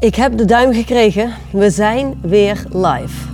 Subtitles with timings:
[0.00, 1.34] Ik heb de duim gekregen.
[1.52, 3.26] We zijn weer live.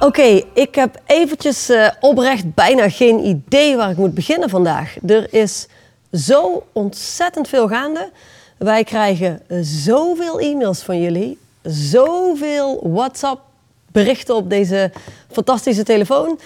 [0.00, 4.96] Oké, ik heb eventjes uh, oprecht bijna geen idee waar ik moet beginnen vandaag.
[5.06, 5.66] Er is
[6.12, 8.10] zo ontzettend veel gaande.
[8.58, 13.40] Wij krijgen zoveel e-mails van jullie, zoveel WhatsApp
[13.92, 14.90] berichten op deze
[15.30, 16.28] fantastische telefoon.
[16.28, 16.38] Um,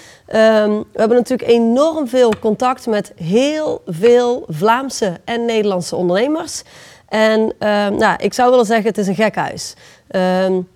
[0.93, 6.63] we hebben natuurlijk enorm veel contact met heel veel Vlaamse en Nederlandse ondernemers.
[7.09, 9.75] En um, nou, ik zou willen zeggen, het is een gek huis.
[10.11, 10.69] Um,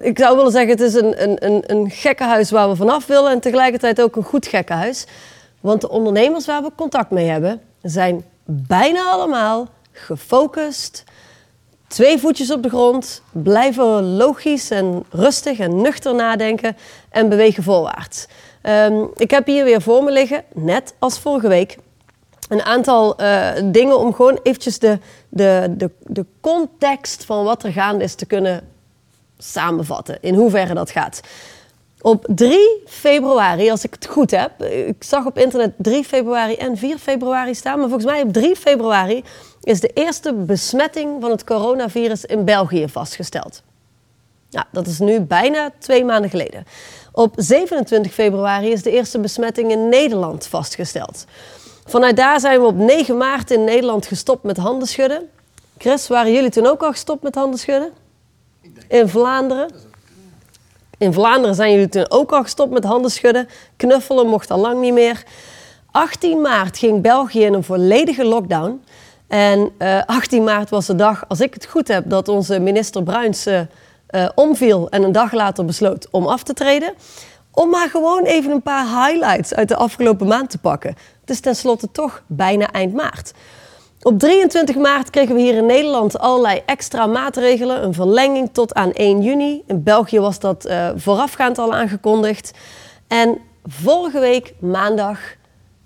[0.00, 3.40] ik zou willen zeggen, het is een, een, een, een waar we vanaf willen en
[3.40, 5.06] tegelijkertijd ook een goed gekke huis.
[5.60, 11.04] Want de ondernemers waar we contact mee hebben, zijn bijna allemaal gefocust,
[11.86, 16.76] twee voetjes op de grond, blijven logisch en rustig en nuchter nadenken
[17.10, 18.26] en bewegen voorwaarts.
[18.62, 21.78] Um, ik heb hier weer voor me liggen, net als vorige week,
[22.48, 24.98] een aantal uh, dingen om gewoon eventjes de,
[25.28, 28.68] de, de, de context van wat er gaande is te kunnen
[29.38, 30.18] samenvatten.
[30.20, 31.20] In hoeverre dat gaat.
[32.00, 36.76] Op 3 februari, als ik het goed heb, ik zag op internet 3 februari en
[36.76, 39.24] 4 februari staan, maar volgens mij op 3 februari
[39.62, 43.62] is de eerste besmetting van het coronavirus in België vastgesteld.
[44.48, 46.64] Ja, dat is nu bijna twee maanden geleden.
[47.12, 51.24] Op 27 februari is de eerste besmetting in Nederland vastgesteld.
[51.88, 55.28] Vanuit daar zijn we op 9 maart in Nederland gestopt met handen schudden.
[55.78, 57.92] Chris, waren jullie toen ook al gestopt met handen schudden?
[58.88, 59.70] In Vlaanderen?
[60.98, 63.48] In Vlaanderen zijn jullie toen ook al gestopt met handen schudden.
[63.76, 65.22] Knuffelen mocht al lang niet meer.
[65.90, 68.82] 18 maart ging België in een volledige lockdown.
[69.26, 72.58] En uh, eh, 18 maart was de dag, als ik het goed heb, dat onze
[72.58, 73.60] minister Bruins uh,
[74.34, 76.94] omviel en een dag later besloot om af te treden.
[77.58, 80.96] Om maar gewoon even een paar highlights uit de afgelopen maand te pakken.
[81.20, 83.32] Het is tenslotte toch bijna eind maart.
[84.02, 87.84] Op 23 maart kregen we hier in Nederland allerlei extra maatregelen.
[87.84, 89.62] Een verlenging tot aan 1 juni.
[89.66, 92.50] In België was dat uh, voorafgaand al aangekondigd.
[93.08, 95.20] En vorige week, maandag,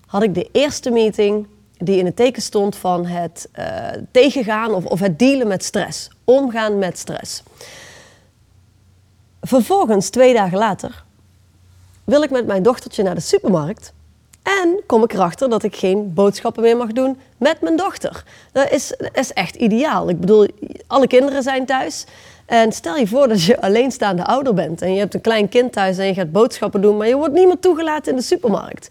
[0.07, 1.47] had ik de eerste meeting
[1.77, 3.67] die in het teken stond van het uh,
[4.11, 6.11] tegengaan of, of het dealen met stress.
[6.25, 7.43] Omgaan met stress.
[9.41, 11.05] Vervolgens, twee dagen later,
[12.05, 13.93] wil ik met mijn dochtertje naar de supermarkt.
[14.43, 18.25] En kom ik erachter dat ik geen boodschappen meer mag doen met mijn dochter.
[18.53, 20.09] Dat is, is echt ideaal.
[20.09, 20.49] Ik bedoel,
[20.87, 22.05] alle kinderen zijn thuis.
[22.47, 25.73] En stel je voor dat je alleenstaande ouder bent en je hebt een klein kind
[25.73, 28.89] thuis en je gaat boodschappen doen, maar je wordt niet meer toegelaten in de supermarkt.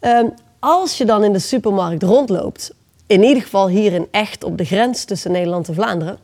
[0.00, 2.74] Um, als je dan in de supermarkt rondloopt,
[3.06, 6.18] in ieder geval hier in echt op de grens tussen Nederland en Vlaanderen,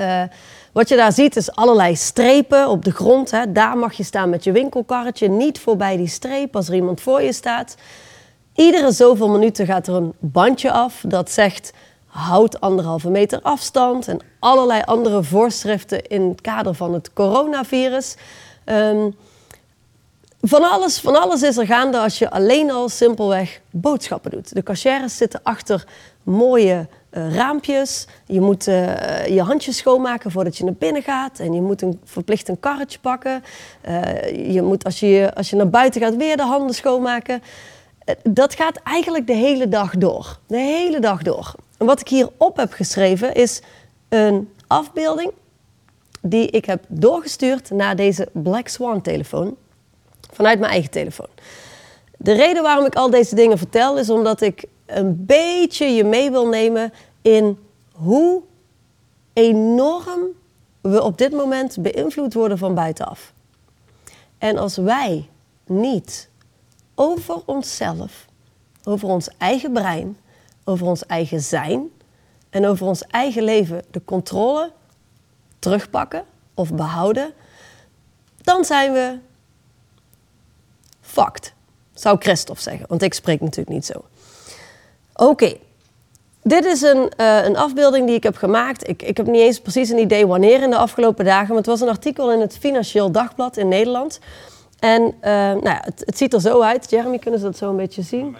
[0.00, 0.22] uh,
[0.72, 3.30] wat je daar ziet is allerlei strepen op de grond.
[3.30, 3.52] Hè.
[3.52, 7.22] Daar mag je staan met je winkelkarretje, niet voorbij die streep als er iemand voor
[7.22, 7.74] je staat.
[8.54, 11.72] Iedere zoveel minuten gaat er een bandje af dat zegt
[12.06, 18.16] houd anderhalve meter afstand en allerlei andere voorschriften in het kader van het coronavirus.
[18.64, 19.14] Um,
[20.42, 24.54] van alles, van alles is er gaande als je alleen al simpelweg boodschappen doet.
[24.54, 25.84] De cashiers zitten achter
[26.22, 28.06] mooie uh, raampjes.
[28.26, 31.38] Je moet uh, je handjes schoonmaken voordat je naar binnen gaat.
[31.38, 33.42] En je moet een, verplicht een karretje pakken.
[33.88, 37.42] Uh, je moet als je, als je naar buiten gaat weer de handen schoonmaken.
[38.22, 40.38] dat gaat eigenlijk de hele dag door.
[40.46, 41.54] De hele dag door.
[41.78, 43.62] En wat ik hierop heb geschreven is
[44.08, 45.32] een afbeelding
[46.22, 49.56] die ik heb doorgestuurd naar deze Black Swan telefoon
[50.32, 51.28] vanuit mijn eigen telefoon.
[52.16, 54.64] De reden waarom ik al deze dingen vertel is omdat ik
[54.98, 56.92] een beetje je mee wil nemen
[57.22, 57.58] in
[57.92, 58.42] hoe
[59.32, 60.20] enorm
[60.80, 63.32] we op dit moment beïnvloed worden van buitenaf.
[64.38, 65.28] En als wij
[65.66, 66.28] niet
[66.94, 68.26] over onszelf,
[68.84, 70.18] over ons eigen brein,
[70.64, 71.88] over ons eigen zijn
[72.50, 74.72] en over ons eigen leven de controle
[75.58, 76.24] terugpakken
[76.54, 77.32] of behouden,
[78.42, 79.18] dan zijn we
[81.00, 81.52] fucked.
[81.94, 84.04] Zou Christophe zeggen, want ik spreek natuurlijk niet zo.
[85.20, 85.56] Oké,
[86.42, 88.88] dit is een, uh, een afbeelding die ik heb gemaakt.
[88.88, 91.66] Ik, ik heb niet eens precies een idee wanneer in de afgelopen dagen, maar het
[91.66, 94.18] was een artikel in het Financieel Dagblad in Nederland.
[94.78, 96.90] En uh, nou ja, het, het, ziet er zo uit.
[96.90, 98.36] Jeremy, kunnen ze dat zo een beetje zien?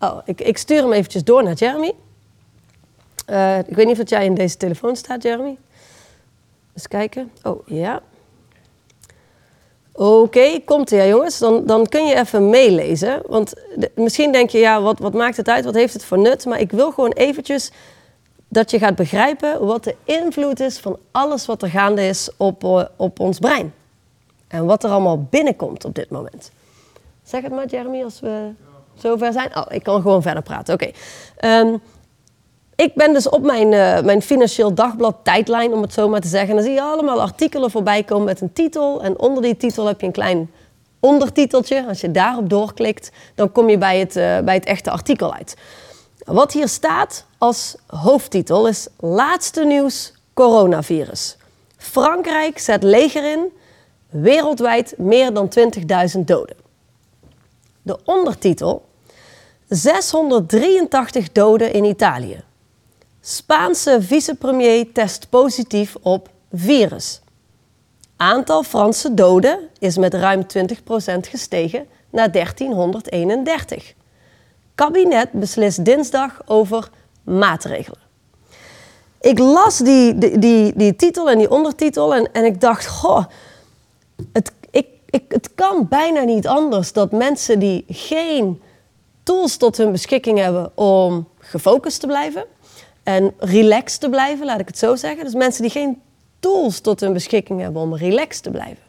[0.00, 1.92] Oh, ik, ik stuur hem eventjes door naar Jeremy.
[3.30, 5.56] Uh, ik weet niet of jij in deze telefoon staat, Jeremy.
[6.74, 7.30] Eens kijken.
[7.42, 8.02] Oh, ja.
[9.96, 11.38] Oké, komt er ja jongens.
[11.38, 13.22] Dan, dan kun je even meelezen.
[13.26, 13.52] Want
[13.94, 15.64] misschien denk je, ja, wat, wat maakt het uit?
[15.64, 16.44] Wat heeft het voor nut?
[16.44, 17.70] Maar ik wil gewoon eventjes
[18.48, 22.64] dat je gaat begrijpen wat de invloed is van alles wat er gaande is op,
[22.64, 23.74] eh, op ons brein.
[24.48, 26.50] En wat er allemaal binnenkomt op dit moment.
[27.22, 28.50] Zeg het maar, Jeremy, als we
[28.94, 29.56] zover zijn.
[29.56, 30.74] Oh, ik kan gewoon verder praten.
[30.74, 30.90] Oké.
[31.36, 31.76] Ehm,
[32.76, 36.28] ik ben dus op mijn, uh, mijn financieel dagblad tijdlijn, om het zo maar te
[36.28, 36.54] zeggen.
[36.54, 39.02] Dan zie je allemaal artikelen voorbij komen met een titel.
[39.02, 40.50] En onder die titel heb je een klein
[41.00, 41.86] ondertiteltje.
[41.88, 45.56] Als je daarop doorklikt, dan kom je bij het, uh, bij het echte artikel uit.
[46.24, 51.36] Wat hier staat als hoofdtitel is Laatste nieuws coronavirus.
[51.76, 53.52] Frankrijk zet leger in,
[54.08, 55.52] wereldwijd meer dan
[56.16, 56.56] 20.000 doden.
[57.82, 58.84] De ondertitel
[59.68, 62.42] 683 doden in Italië.
[63.26, 67.20] Spaanse vicepremier test positief op virus.
[68.16, 70.66] Aantal Franse doden is met ruim 20%
[71.20, 73.94] gestegen naar 1331.
[74.74, 76.90] Kabinet beslist dinsdag over
[77.22, 77.98] maatregelen.
[79.20, 83.24] Ik las die, die, die, die titel en die ondertitel en, en ik dacht, goh,
[84.32, 88.62] het, ik, ik, het kan bijna niet anders dat mensen die geen
[89.22, 92.44] tools tot hun beschikking hebben om gefocust te blijven
[93.04, 95.24] en relaxed te blijven, laat ik het zo zeggen.
[95.24, 96.00] Dus mensen die geen
[96.40, 98.82] tools tot hun beschikking hebben om relaxed te blijven.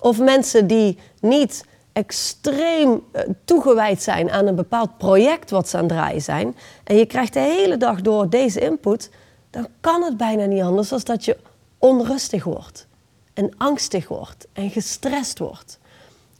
[0.00, 5.84] Of mensen die niet extreem eh, toegewijd zijn aan een bepaald project wat ze aan
[5.84, 6.56] het draaien zijn.
[6.84, 9.10] En je krijgt de hele dag door deze input.
[9.50, 11.36] Dan kan het bijna niet anders dan dat je
[11.78, 12.86] onrustig wordt.
[13.34, 15.78] En angstig wordt en gestrest wordt.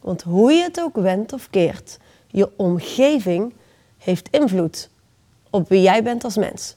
[0.01, 3.55] Want hoe je het ook wendt of keert, je omgeving
[3.99, 4.91] heeft invloed
[5.51, 6.77] op wie jij bent als mens.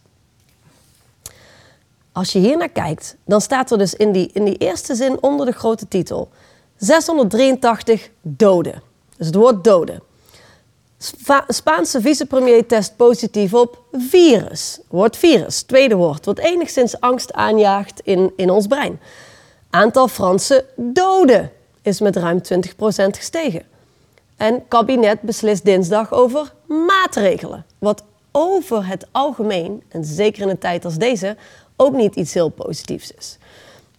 [2.18, 5.22] Als je hier naar kijkt, dan staat er dus in die, in die eerste zin
[5.22, 6.30] onder de grote titel
[6.78, 8.82] 683 doden.
[9.18, 10.02] Dus het woord doden.
[11.48, 14.80] Spaanse vicepremier test positief op virus.
[14.88, 19.00] Woord virus, tweede woord, wat enigszins angst aanjaagt in, in ons brein.
[19.70, 22.42] Aantal Franse doden is met ruim 20%
[23.10, 23.66] gestegen.
[24.38, 27.66] En kabinet beslist dinsdag over maatregelen.
[27.80, 31.38] Wat over het algemeen, en zeker in een tijd als deze,
[31.78, 33.38] ook niet iets heel positiefs is.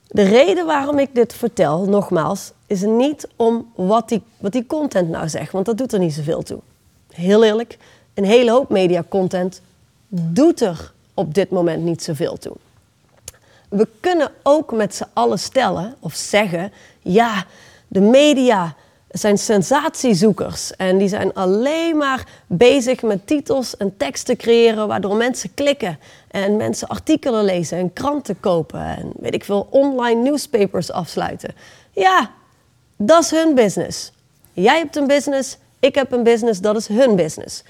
[0.07, 5.09] De reden waarom ik dit vertel, nogmaals, is niet om wat die, wat die content
[5.09, 6.59] nou zegt, want dat doet er niet zoveel toe.
[7.13, 7.79] Heel eerlijk,
[8.15, 9.61] een hele hoop media content
[10.09, 12.57] doet er op dit moment niet zoveel toe.
[13.69, 16.73] We kunnen ook met z'n allen stellen of zeggen:
[17.03, 17.45] ja,
[17.89, 18.75] de media
[19.09, 25.55] zijn sensatiezoekers en die zijn alleen maar bezig met titels en teksten creëren waardoor mensen
[25.55, 25.99] klikken
[26.31, 31.55] en mensen artikelen lezen en kranten kopen en weet ik veel online newspapers afsluiten.
[31.93, 32.31] Ja,
[32.97, 34.13] dat is hun business.
[34.53, 37.63] Jij hebt een business, ik heb een business, dat is hun business.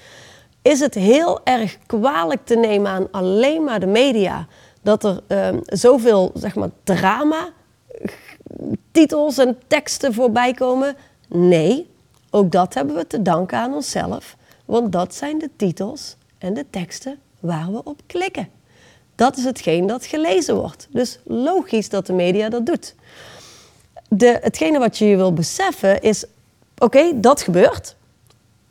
[0.61, 4.47] Is het heel erg kwalijk te nemen aan alleen maar de media
[4.81, 7.49] dat er um, zoveel zeg maar, drama,
[8.91, 10.95] titels en teksten voorbij komen?
[11.31, 11.89] Nee,
[12.29, 14.35] ook dat hebben we te danken aan onszelf,
[14.65, 18.49] want dat zijn de titels en de teksten waar we op klikken.
[19.15, 20.87] Dat is hetgeen dat gelezen wordt.
[20.89, 22.95] Dus logisch dat de media dat doet.
[24.07, 26.25] De, hetgene wat je wil beseffen is,
[26.77, 27.95] oké, dat gebeurt.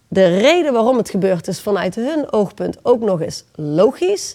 [0.08, 4.34] De reden waarom het gebeurt is vanuit hun oogpunt ook nog eens logisch.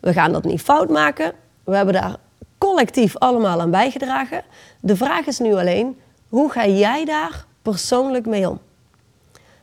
[0.00, 1.32] We gaan dat niet fout maken.
[1.64, 2.16] We hebben daar
[2.58, 4.42] collectief allemaal aan bijgedragen.
[4.80, 5.98] De vraag is nu alleen,
[6.28, 8.58] hoe ga jij daar persoonlijk mee om?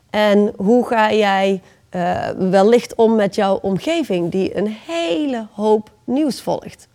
[0.10, 1.62] En hoe ga jij
[1.96, 6.88] uh, wellicht om met jouw omgeving die een hele hoop nieuws volgt?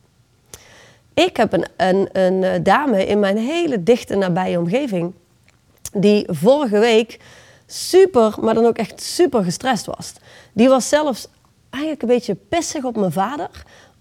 [1.14, 5.12] Ik heb een, een, een eh, dame in mijn hele dichte nabije omgeving
[5.92, 7.18] die vorige week
[7.66, 10.12] super, maar dan ook echt super gestrest was.
[10.52, 11.28] Die was zelfs
[11.70, 13.50] eigenlijk een beetje pissig op mijn vader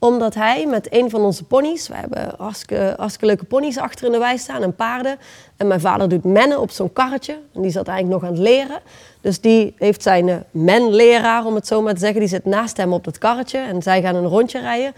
[0.03, 4.17] omdat hij met een van onze ponies, we hebben hartstikke, leuke ponies achter in de
[4.17, 5.17] wei staan en paarden.
[5.57, 7.37] En mijn vader doet mennen op zo'n karretje.
[7.53, 8.79] En die zat eigenlijk nog aan het leren.
[9.21, 12.77] Dus die heeft zijn uh, menleraar, om het zo maar te zeggen, die zit naast
[12.77, 13.57] hem op dat karretje.
[13.57, 14.93] En zij gaan een rondje rijden.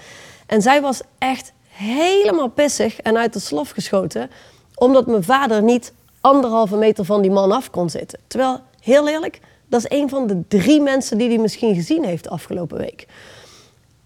[0.45, 4.29] En zij was echt helemaal pissig en uit de slof geschoten.
[4.75, 8.19] Omdat mijn vader niet anderhalve meter van die man af kon zitten.
[8.27, 12.29] Terwijl, heel eerlijk, dat is een van de drie mensen die hij misschien gezien heeft
[12.29, 13.07] afgelopen week.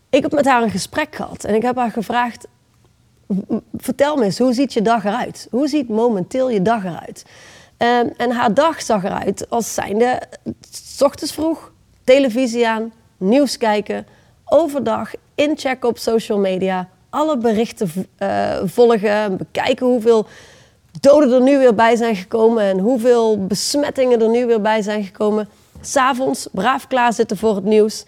[0.10, 2.48] Ik heb met haar een gesprek gehad en ik heb haar gevraagd:
[3.78, 5.48] vertel me eens, hoe ziet je dag eruit?
[5.52, 7.26] Hoe ziet momenteel je dag eruit?
[7.78, 10.22] Um, en haar dag zag eruit als zijnde,
[10.72, 11.72] s ochtends vroeg,
[12.04, 14.08] televisie aan, nieuws kijken,
[14.46, 20.28] overdag inchecken op social media, alle berichten uh, volgen, bekijken hoeveel
[21.00, 25.04] doden er nu weer bij zijn gekomen en hoeveel besmettingen er nu weer bij zijn
[25.04, 25.50] gekomen.
[25.82, 28.06] S'avonds braaf klaarzitten voor het nieuws.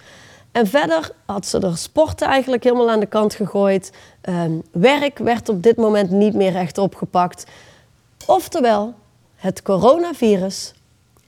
[0.52, 3.92] En verder had ze er sporten eigenlijk helemaal aan de kant gegooid.
[4.30, 7.46] Um, werk werd op dit moment niet meer recht opgepakt.
[8.26, 8.94] Oftewel,
[9.36, 10.74] het coronavirus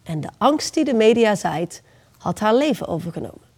[0.04, 1.82] en de angst die de media zaait,
[2.18, 3.52] had haar leven overgenomen.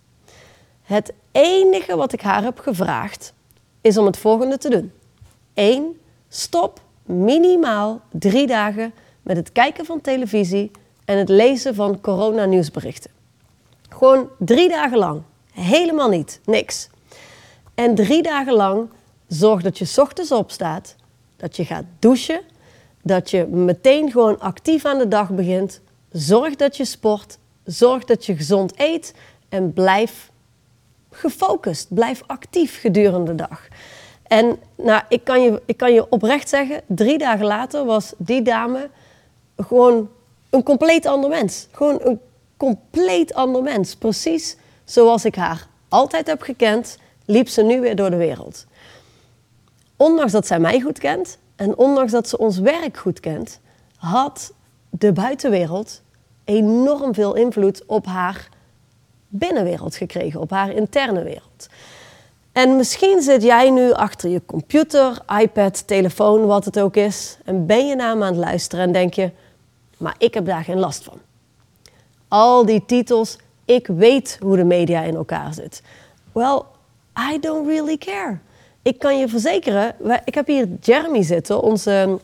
[0.81, 3.33] Het enige wat ik haar heb gevraagd
[3.81, 4.91] is om het volgende te doen.
[5.53, 5.99] 1.
[6.29, 10.71] Stop minimaal drie dagen met het kijken van televisie
[11.05, 13.11] en het lezen van coronanieuwsberichten.
[13.89, 15.21] Gewoon drie dagen lang.
[15.55, 16.39] Helemaal niet.
[16.45, 16.89] Niks.
[17.75, 18.89] En drie dagen lang
[19.27, 20.95] zorg dat je ochtends opstaat,
[21.37, 22.41] dat je gaat douchen,
[23.01, 25.81] dat je meteen gewoon actief aan de dag begint.
[26.11, 29.13] Zorg dat je sport, zorg dat je gezond eet
[29.49, 30.31] en blijf
[31.11, 33.67] gefocust, blijf actief gedurende de dag.
[34.23, 38.41] En nou, ik, kan je, ik kan je oprecht zeggen, drie dagen later was die
[38.41, 38.89] dame
[39.57, 40.09] gewoon
[40.49, 41.67] een compleet ander mens.
[41.71, 42.19] Gewoon een
[42.57, 43.95] compleet ander mens.
[43.95, 48.65] Precies zoals ik haar altijd heb gekend, liep ze nu weer door de wereld.
[49.95, 53.59] Ondanks dat zij mij goed kent en ondanks dat ze ons werk goed kent,
[53.95, 54.53] had
[54.89, 56.01] de buitenwereld
[56.43, 58.49] enorm veel invloed op haar
[59.27, 61.67] binnenwereld gekregen, op haar interne wereld.
[62.51, 67.65] En misschien zit jij nu achter je computer, iPad, telefoon, wat het ook is, en
[67.65, 69.31] ben je naar me aan het luisteren en denk je,
[69.97, 71.19] maar ik heb daar geen last van.
[72.27, 75.81] Al die titels, ik weet hoe de media in elkaar zit.
[76.31, 76.61] Well,
[77.31, 78.37] I don't really care.
[78.81, 79.95] Ik kan je verzekeren,
[80.25, 82.19] ik heb hier Jeremy zitten, onze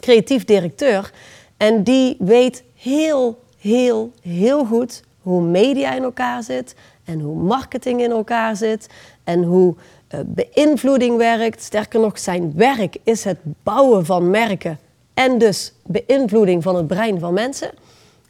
[0.00, 1.12] creatief directeur,
[1.56, 6.74] en die weet heel, heel, heel goed hoe media in elkaar zit
[7.04, 8.88] en hoe marketing in elkaar zit
[9.24, 9.74] en hoe
[10.14, 11.62] uh, beïnvloeding werkt.
[11.62, 14.78] Sterker nog, zijn werk is het bouwen van merken
[15.14, 17.70] en dus beïnvloeding van het brein van mensen.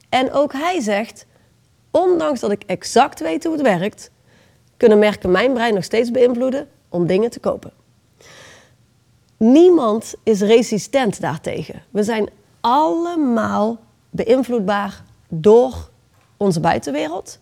[0.09, 1.27] En ook hij zegt,
[1.97, 4.11] ondanks dat ik exact weet hoe het werkt,
[4.77, 7.73] kunnen merken mijn brein nog steeds beïnvloeden om dingen te kopen.
[9.37, 11.83] Niemand is resistent daartegen.
[11.91, 12.29] We zijn
[12.61, 13.79] allemaal
[14.11, 15.91] beïnvloedbaar door
[16.37, 17.39] onze buitenwereld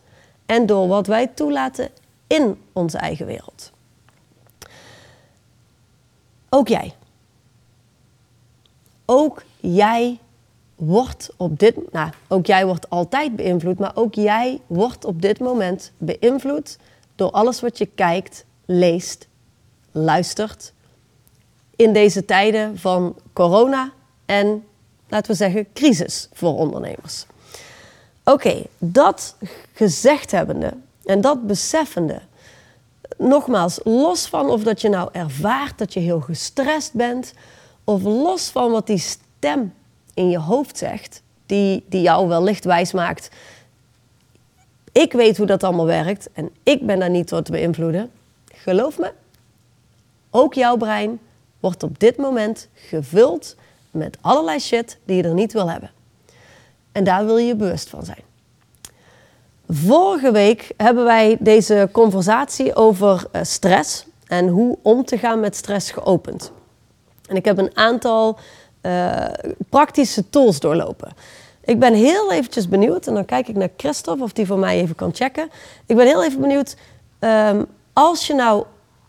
[0.46, 1.88] en door wat wij toelaten
[2.26, 3.72] in onze eigen wereld.
[6.48, 6.94] Ook jij.
[9.04, 10.18] Ook jij
[10.74, 15.38] wordt op dit, nou, ook jij wordt altijd beïnvloed, maar ook jij wordt op dit
[15.38, 16.78] moment beïnvloed
[17.14, 19.28] door alles wat je kijkt, leest,
[19.92, 20.72] luistert
[21.76, 23.92] in deze tijden van corona
[24.24, 24.64] en,
[25.08, 27.26] laten we zeggen, crisis voor ondernemers.
[28.24, 29.36] Oké, dat
[29.72, 30.72] gezegd hebbende
[31.04, 32.20] en dat beseffende,
[33.18, 37.32] nogmaals, los van of dat je nou ervaart dat je heel gestrest bent,
[37.84, 39.72] of los van wat die stem
[40.14, 43.30] in je hoofd zegt, die, die jou wellicht wijs maakt.
[44.92, 48.10] Ik weet hoe dat allemaal werkt en ik ben daar niet door te beïnvloeden.
[48.54, 49.12] Geloof me,
[50.30, 51.18] ook jouw brein
[51.60, 53.56] wordt op dit moment gevuld
[53.90, 55.90] met allerlei shit die je er niet wil hebben.
[56.92, 58.22] En daar wil je bewust van zijn.
[59.68, 65.56] Vorige week hebben wij deze conversatie over eh, stress en hoe om te gaan met
[65.56, 66.52] stress geopend.
[67.28, 68.38] En ik heb een aantal
[68.86, 69.26] uh,
[69.68, 71.12] praktische tools doorlopen.
[71.64, 74.80] Ik ben heel eventjes benieuwd, en dan kijk ik naar Christophe of die voor mij
[74.80, 75.50] even kan checken.
[75.86, 76.76] Ik ben heel even benieuwd,
[77.20, 78.64] um, als je nou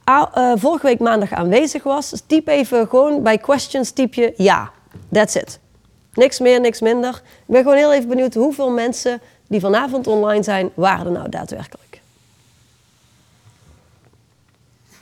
[0.09, 4.71] uh, vorige week maandag aanwezig was, typ even gewoon bij questions typ je ja.
[5.11, 5.59] That's it.
[6.13, 7.21] Niks meer, niks minder.
[7.25, 11.29] Ik ben gewoon heel even benieuwd hoeveel mensen die vanavond online zijn, waren er nou
[11.29, 12.01] daadwerkelijk?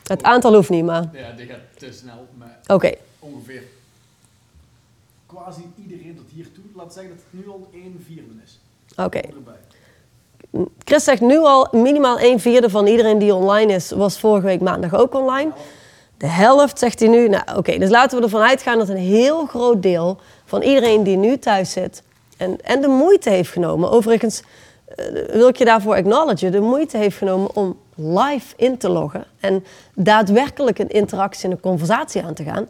[0.04, 1.10] Het aantal hoeft niet, maar...
[1.14, 2.92] Ja, dit gaat te snel, maar Oké.
[3.20, 3.64] ongeveer
[5.34, 8.60] quasi iedereen tot hier toe, laat zeggen dat het nu al 1 vierde is.
[8.96, 9.22] Oké.
[10.84, 14.62] Chris zegt nu al minimaal 1 vierde van iedereen die online is, was vorige week
[14.62, 15.52] maandag ook online.
[16.18, 17.28] De helft zegt hij nu.
[17.28, 21.18] Nou, oké, dus laten we ervan uitgaan dat een heel groot deel van iedereen die
[21.18, 22.04] nu thuis zit
[22.38, 23.92] en, en de moeite heeft genomen.
[23.92, 24.42] Overigens
[25.00, 29.26] uh, wil ik je daarvoor acknowledgen, de moeite heeft genomen om live in te loggen
[29.40, 32.68] en daadwerkelijk een interactie en een conversatie aan te gaan.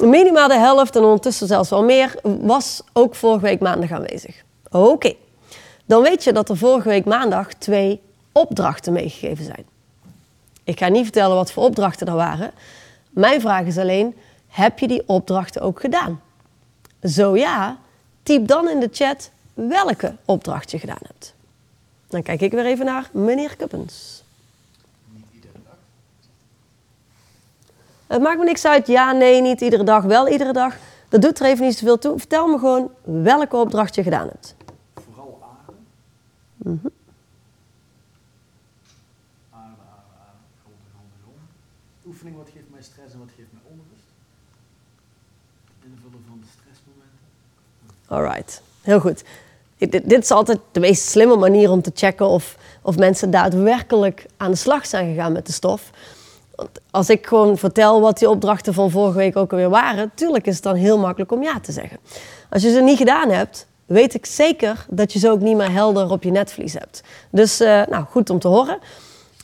[0.00, 4.42] Minimaal de helft en ondertussen zelfs wel meer was ook vorige week maandag aanwezig.
[4.70, 5.14] Oké,
[5.84, 8.00] dan weet je dat er vorige week maandag twee
[8.32, 9.66] opdrachten meegegeven zijn.
[10.64, 12.52] Ik ga niet vertellen wat voor opdrachten er waren.
[13.10, 14.16] Mijn vraag is alleen,
[14.48, 16.20] heb je die opdrachten ook gedaan?
[17.02, 17.78] Zo ja,
[18.22, 21.34] typ dan in de chat welke opdracht je gedaan hebt.
[22.08, 24.22] Dan kijk ik weer even naar meneer Kuppens.
[25.12, 25.76] Niet iedere dag.
[28.08, 30.76] Het maakt me niks uit, ja, nee, niet iedere dag, wel iedere dag.
[31.08, 32.18] Dat doet er even niet zoveel toe.
[32.18, 34.54] Vertel me gewoon welke opdracht je gedaan hebt.
[34.94, 35.78] Vooral aarde.
[36.56, 36.86] Mhm.
[39.50, 40.38] Aarde, aarde, aarde.
[40.62, 41.38] Grond, grond, grond.
[42.06, 44.08] Oefening, wat geeft mij stress en wat geeft mij onrust?
[45.84, 47.26] Invullen van de stressmomenten.
[48.06, 49.24] Alright, heel goed.
[49.76, 54.26] dit, dit is altijd de meest slimme manier om te checken of, of mensen daadwerkelijk
[54.36, 55.90] aan de slag zijn gegaan met de stof.
[56.90, 60.54] Als ik gewoon vertel wat die opdrachten van vorige week ook alweer waren, tuurlijk is
[60.54, 61.98] het dan heel makkelijk om ja te zeggen.
[62.50, 65.72] Als je ze niet gedaan hebt, weet ik zeker dat je ze ook niet meer
[65.72, 67.02] helder op je netvlies hebt.
[67.30, 68.78] Dus uh, nou, goed om te horen.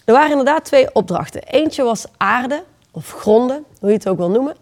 [0.04, 1.42] Er waren inderdaad twee opdrachten.
[1.42, 4.56] Eentje was aarde of gronden, hoe je het ook wil noemen.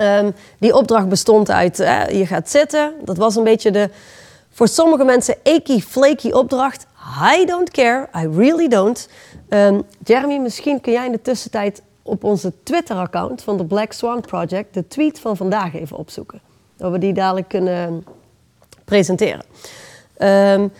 [0.00, 2.92] Um, die opdracht bestond uit, uh, je gaat zitten.
[3.04, 3.90] Dat was een beetje de,
[4.50, 6.86] voor sommige mensen, eky flaky opdracht.
[7.30, 9.08] I don't care, I really don't.
[9.48, 14.20] Um, Jeremy, misschien kun jij in de tussentijd op onze Twitter-account van de Black Swan
[14.20, 16.40] Project de tweet van vandaag even opzoeken.
[16.76, 18.04] Dat we die dadelijk kunnen
[18.84, 19.44] presenteren.
[20.18, 20.72] Um,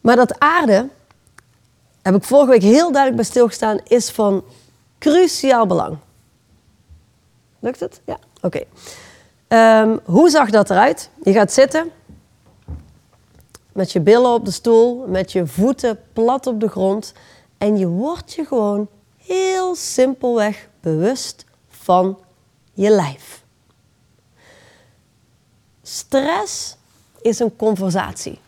[0.00, 0.88] maar dat aarde,
[2.02, 4.44] heb ik vorige week heel duidelijk bij stilgestaan, is van
[4.98, 5.96] cruciaal belang.
[7.58, 8.00] Lukt het?
[8.04, 8.62] Ja, oké.
[9.48, 11.10] Um, hoe zag dat eruit?
[11.22, 11.90] Je gaat zitten
[13.74, 17.12] met je billen op de stoel, met je voeten plat op de grond
[17.58, 22.18] en je wordt je gewoon heel simpelweg bewust van
[22.72, 23.42] je lijf.
[25.82, 26.76] Stress
[27.22, 28.38] is een conversatie.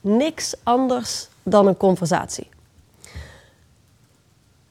[0.00, 2.48] Niks anders dan een conversatie.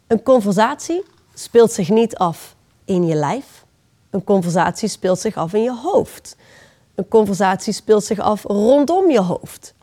[0.08, 1.04] Een conversatie
[1.34, 2.56] speelt zich niet af
[2.86, 3.66] in je lijf.
[4.10, 6.36] Een conversatie speelt zich af in je hoofd.
[6.96, 9.74] Een conversatie speelt zich af rondom je hoofd.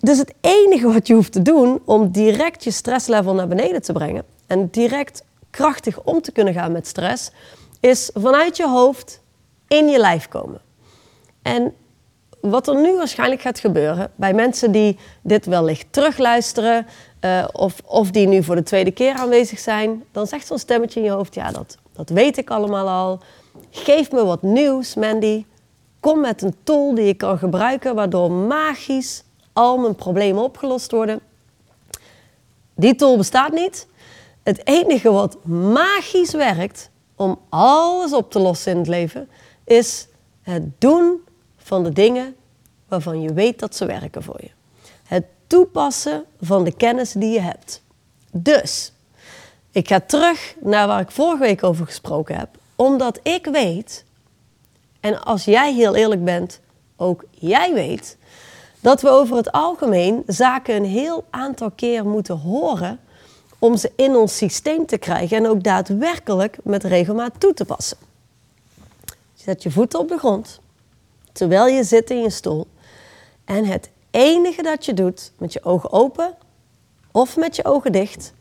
[0.00, 3.92] Dus het enige wat je hoeft te doen om direct je stresslevel naar beneden te
[3.92, 7.30] brengen en direct krachtig om te kunnen gaan met stress,
[7.80, 9.20] is vanuit je hoofd
[9.68, 10.60] in je lijf komen.
[11.42, 11.74] En
[12.40, 16.86] wat er nu waarschijnlijk gaat gebeuren bij mensen die dit wellicht terugluisteren
[17.20, 21.00] uh, of, of die nu voor de tweede keer aanwezig zijn, dan zegt zo'n stemmetje
[21.00, 23.20] in je hoofd: Ja, dat, dat weet ik allemaal al.
[23.70, 25.44] Geef me wat nieuws, Mandy.
[26.00, 29.24] Kom met een tool die ik kan gebruiken waardoor magisch
[29.58, 31.20] al mijn problemen opgelost worden.
[32.74, 33.86] Die tool bestaat niet.
[34.42, 39.28] Het enige wat magisch werkt om alles op te lossen in het leven,
[39.64, 40.08] is
[40.42, 41.20] het doen
[41.56, 42.36] van de dingen
[42.88, 44.50] waarvan je weet dat ze werken voor je.
[45.04, 47.82] Het toepassen van de kennis die je hebt.
[48.32, 48.92] Dus,
[49.70, 54.04] ik ga terug naar waar ik vorige week over gesproken heb, omdat ik weet,
[55.00, 56.60] en als jij heel eerlijk bent,
[56.96, 58.16] ook jij weet,
[58.80, 63.00] dat we over het algemeen zaken een heel aantal keer moeten horen
[63.58, 67.98] om ze in ons systeem te krijgen en ook daadwerkelijk met regelmaat toe te passen.
[69.34, 70.60] Je zet je voeten op de grond
[71.32, 72.66] terwijl je zit in je stoel
[73.44, 76.36] en het enige dat je doet met je ogen open
[77.12, 78.32] of met je ogen dicht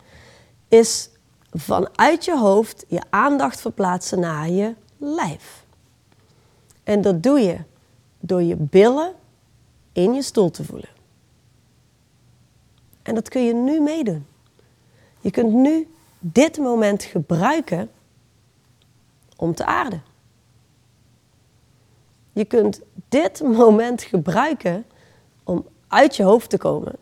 [0.68, 1.10] is
[1.52, 5.66] vanuit je hoofd je aandacht verplaatsen naar je lijf.
[6.84, 7.58] En dat doe je
[8.20, 9.14] door je billen
[9.98, 10.90] in je stoel te voelen.
[13.04, 14.26] En dat kun je nu meedoen.
[15.22, 15.88] Je kunt nu
[16.20, 17.90] dit moment gebruiken
[19.36, 20.04] om te aarden.
[22.34, 24.86] Je kunt dit moment gebruiken
[25.44, 26.94] om uit je hoofd te komen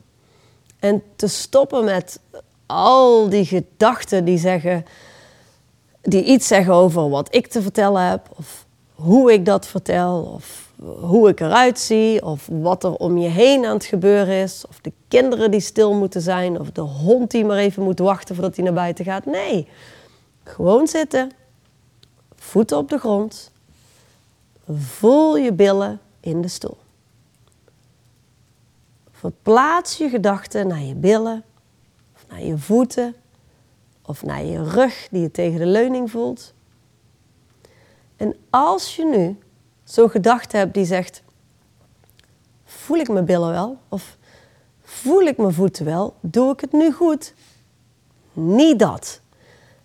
[0.79, 2.19] en te stoppen met
[2.65, 4.85] al die gedachten die zeggen,
[6.01, 10.64] die iets zeggen over wat ik te vertellen heb, of hoe ik dat vertel, of
[10.83, 14.79] hoe ik eruit zie, of wat er om je heen aan het gebeuren is, of
[14.79, 18.55] de kinderen die stil moeten zijn, of de hond die maar even moet wachten voordat
[18.55, 19.25] hij naar buiten gaat.
[19.25, 19.67] Nee,
[20.43, 21.31] gewoon zitten,
[22.35, 23.51] voeten op de grond,
[24.73, 26.77] voel je billen in de stoel.
[29.11, 31.43] Verplaats je gedachten naar je billen,
[32.15, 33.15] of naar je voeten,
[34.01, 36.53] of naar je rug die je tegen de leuning voelt.
[38.15, 39.37] En als je nu
[39.85, 41.21] zo'n gedachte hebt die zegt:
[42.63, 43.77] voel ik mijn billen wel?
[43.89, 44.17] Of
[44.81, 46.15] voel ik mijn voeten wel?
[46.19, 47.33] Doe ik het nu goed?
[48.33, 49.19] Niet dat.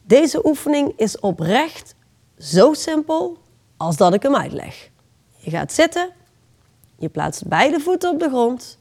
[0.02, 1.94] Deze oefening is oprecht
[2.38, 3.38] zo simpel
[3.76, 4.90] als dat ik hem uitleg.
[5.36, 6.10] Je gaat zitten,
[6.96, 8.78] je plaatst beide voeten op de grond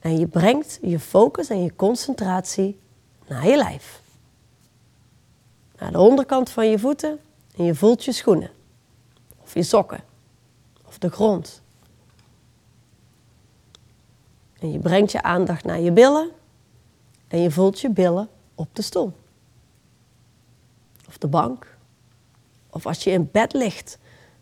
[0.00, 2.80] en je brengt je focus en je concentratie
[3.26, 4.02] naar je lijf.
[5.78, 7.18] Naar de onderkant van je voeten
[7.56, 8.50] en je voelt je schoenen
[9.54, 10.00] je sokken
[10.86, 11.62] of de grond.
[14.58, 16.30] En je brengt je aandacht naar je billen
[17.28, 19.12] en je voelt je billen op de stoel.
[21.08, 21.76] Of de bank.
[22.70, 23.98] Of als je in bed ligt,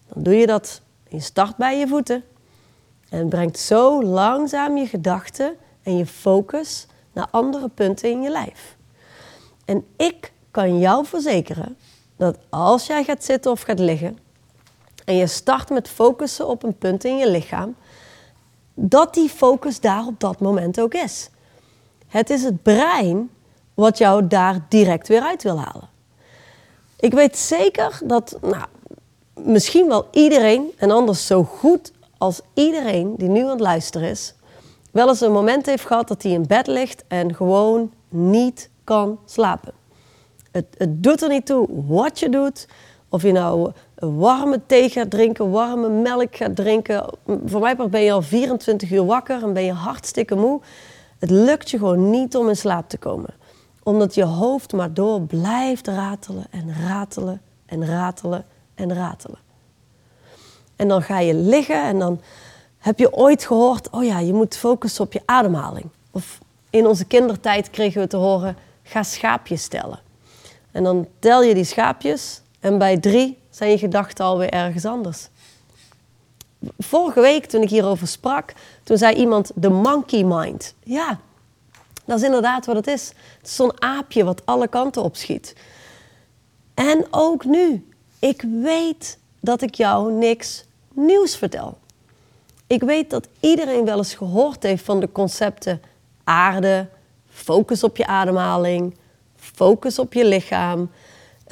[0.09, 0.81] dan doe je dat.
[1.09, 2.25] Je start bij je voeten
[3.09, 8.77] en brengt zo langzaam je gedachten en je focus naar andere punten in je lijf.
[9.65, 11.77] En ik kan jou verzekeren
[12.17, 14.19] dat als jij gaat zitten of gaat liggen,
[15.05, 17.75] en je start met focussen op een punt in je lichaam
[18.75, 21.31] dat die focus daar op dat moment ook is.
[22.09, 23.31] Het is het brein
[23.75, 25.89] wat jou daar direct weer uit wil halen.
[26.97, 28.65] Ik weet zeker dat nou,
[29.35, 34.35] misschien wel iedereen, en anders zo goed als iedereen die nu aan het luisteren is,
[34.91, 39.19] wel eens een moment heeft gehad dat hij in bed ligt en gewoon niet kan
[39.25, 39.73] slapen.
[40.51, 42.69] Het, het doet er niet toe wat je doet.
[43.09, 43.73] Of je nou
[44.11, 47.05] warme thee gaat drinken, warme melk gaat drinken.
[47.45, 50.61] Voor mij ben je al 24 uur wakker en ben je hartstikke moe.
[51.19, 53.35] Het lukt je gewoon niet om in slaap te komen.
[53.83, 59.39] Omdat je hoofd maar door blijft ratelen en ratelen en ratelen en ratelen.
[60.77, 62.21] En dan ga je liggen en dan
[62.79, 65.87] heb je ooit gehoord, oh ja, je moet focussen op je ademhaling.
[66.11, 66.39] Of
[66.71, 70.01] in onze kindertijd kregen we te horen, ga schaapjes tellen.
[70.71, 75.29] En dan tel je die schaapjes en bij drie zijn je gedachten alweer ergens anders.
[76.79, 80.75] Vorige week toen ik hierover sprak, toen zei iemand de monkey mind.
[80.83, 81.21] Ja,
[82.05, 83.09] dat is inderdaad wat het is.
[83.09, 85.57] Het is zo'n aapje wat alle kanten opschiet.
[86.75, 87.89] En ook nu,
[88.19, 91.79] ik weet dat ik jou niks nieuws vertel.
[92.67, 95.83] Ik weet dat iedereen wel eens gehoord heeft van de concepten
[96.25, 96.89] aarde,
[97.31, 98.97] focus op je ademhaling,
[99.37, 100.91] focus op je lichaam,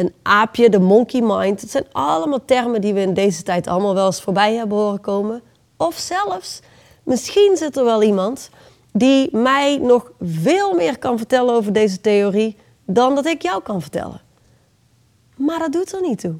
[0.01, 1.61] een aapje, de monkey mind.
[1.61, 5.01] Het zijn allemaal termen die we in deze tijd allemaal wel eens voorbij hebben horen
[5.01, 5.43] komen.
[5.77, 6.61] Of zelfs,
[7.03, 8.51] misschien zit er wel iemand
[8.93, 13.81] die mij nog veel meer kan vertellen over deze theorie dan dat ik jou kan
[13.81, 14.21] vertellen.
[15.37, 16.35] Maar dat doet er niet toe.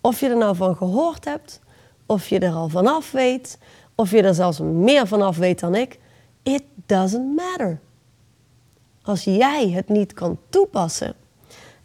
[0.00, 1.60] Of je er nou van gehoord hebt,
[2.06, 3.58] of je er al vanaf weet,
[3.94, 5.98] of je er zelfs meer vanaf weet dan ik,
[6.42, 7.80] it doesn't matter.
[9.02, 11.14] Als jij het niet kan toepassen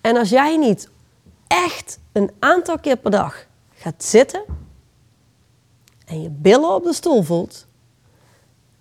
[0.01, 0.89] en als jij niet
[1.47, 4.43] echt een aantal keer per dag gaat zitten
[6.05, 7.67] en je billen op de stoel voelt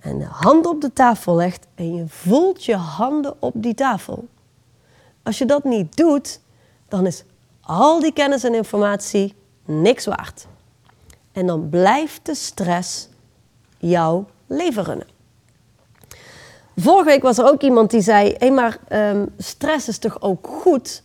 [0.01, 4.29] en de handen op de tafel legt en je voelt je handen op die tafel.
[5.23, 6.41] Als je dat niet doet,
[6.89, 7.25] dan is
[7.61, 10.47] al die kennis en informatie niks waard.
[11.33, 13.09] En dan blijft de stress
[13.79, 15.07] jouw leven runnen.
[16.77, 20.21] Vorige week was er ook iemand die zei: Hé, hey, maar um, stress is toch
[20.21, 21.03] ook goed?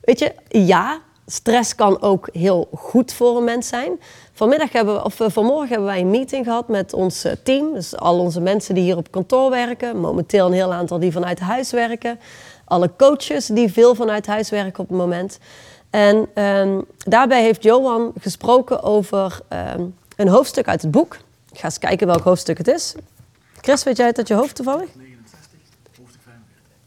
[0.00, 4.00] Weet je, ja, stress kan ook heel goed voor een mens zijn.
[4.32, 7.74] Vanmiddag hebben we, of eh, vanmorgen hebben wij een meeting gehad met ons eh, team.
[7.74, 10.00] Dus al onze mensen die hier op kantoor werken.
[10.00, 12.18] Momenteel een heel aantal die vanuit huis werken.
[12.64, 15.38] Alle coaches die veel vanuit huis werken op het moment.
[15.90, 19.40] En um, daarbij heeft Johan gesproken over
[19.76, 21.16] um, een hoofdstuk uit het boek.
[21.52, 22.94] Ik ga eens kijken welk hoofdstuk het is.
[23.60, 24.88] Chris, weet jij het uit je hoofd toevallig?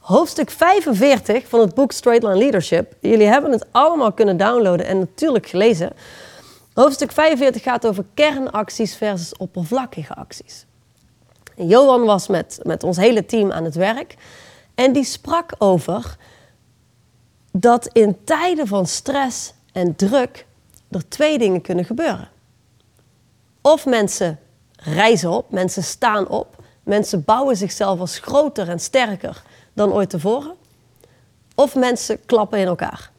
[0.09, 0.59] 69, hoofdstuk 45.
[0.59, 2.93] Hoofdstuk 45 van het boek Straight Line Leadership.
[3.01, 5.91] Jullie hebben het allemaal kunnen downloaden en natuurlijk gelezen.
[6.73, 10.65] Hoofdstuk 45 gaat over kernacties versus oppervlakkige acties.
[11.55, 14.15] Johan was met, met ons hele team aan het werk
[14.75, 16.15] en die sprak over
[17.51, 20.45] dat in tijden van stress en druk
[20.91, 22.29] er twee dingen kunnen gebeuren.
[23.61, 24.39] Of mensen
[24.75, 30.55] reizen op, mensen staan op, mensen bouwen zichzelf als groter en sterker dan ooit tevoren.
[31.55, 33.11] Of mensen klappen in elkaar.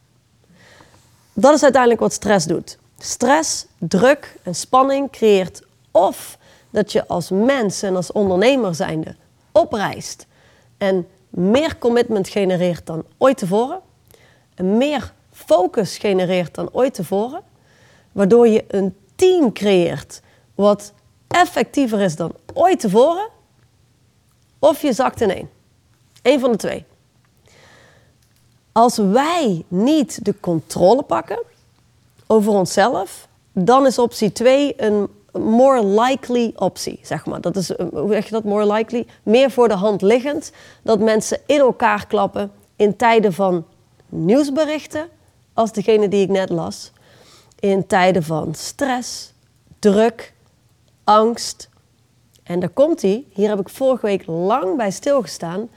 [1.33, 2.79] Dat is uiteindelijk wat stress doet.
[2.99, 6.39] Stress, druk en spanning creëert of
[6.71, 9.17] dat je als mens en als ondernemer zijnde
[9.53, 10.27] oprijst
[10.79, 13.81] en meer commitment genereert dan ooit tevoren,
[14.55, 17.43] en meer focus genereert dan ooit tevoren,
[18.13, 20.21] waardoor je een team creëert
[20.55, 20.93] wat
[21.29, 23.29] effectiever is dan ooit tevoren,
[24.59, 25.51] of je zakt in één.
[26.23, 26.85] Eén van de twee.
[28.73, 31.43] Als wij niet de controle pakken
[32.27, 37.41] over onszelf, dan is optie 2 een more likely optie, zeg maar.
[37.41, 39.07] Dat is, hoe zeg je dat, more likely?
[39.23, 40.53] Meer voor de hand liggend
[40.83, 43.65] dat mensen in elkaar klappen in tijden van
[44.09, 45.09] nieuwsberichten,
[45.55, 46.93] als degene die ik net las,
[47.59, 49.33] in tijden van stress,
[49.79, 50.35] druk,
[51.05, 51.69] angst.
[52.43, 55.69] En daar komt hij, hier heb ik vorige week lang bij stilgestaan,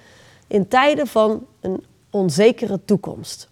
[0.54, 3.50] in tijden van een onzekere toekomst.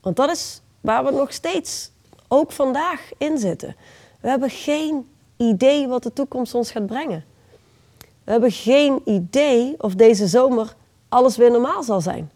[0.00, 1.90] Want dat is waar we nog steeds,
[2.28, 3.76] ook vandaag, in zitten.
[4.20, 7.24] We hebben geen idee wat de toekomst ons gaat brengen.
[7.98, 10.74] We hebben geen idee of deze zomer
[11.08, 12.30] alles weer normaal zal zijn.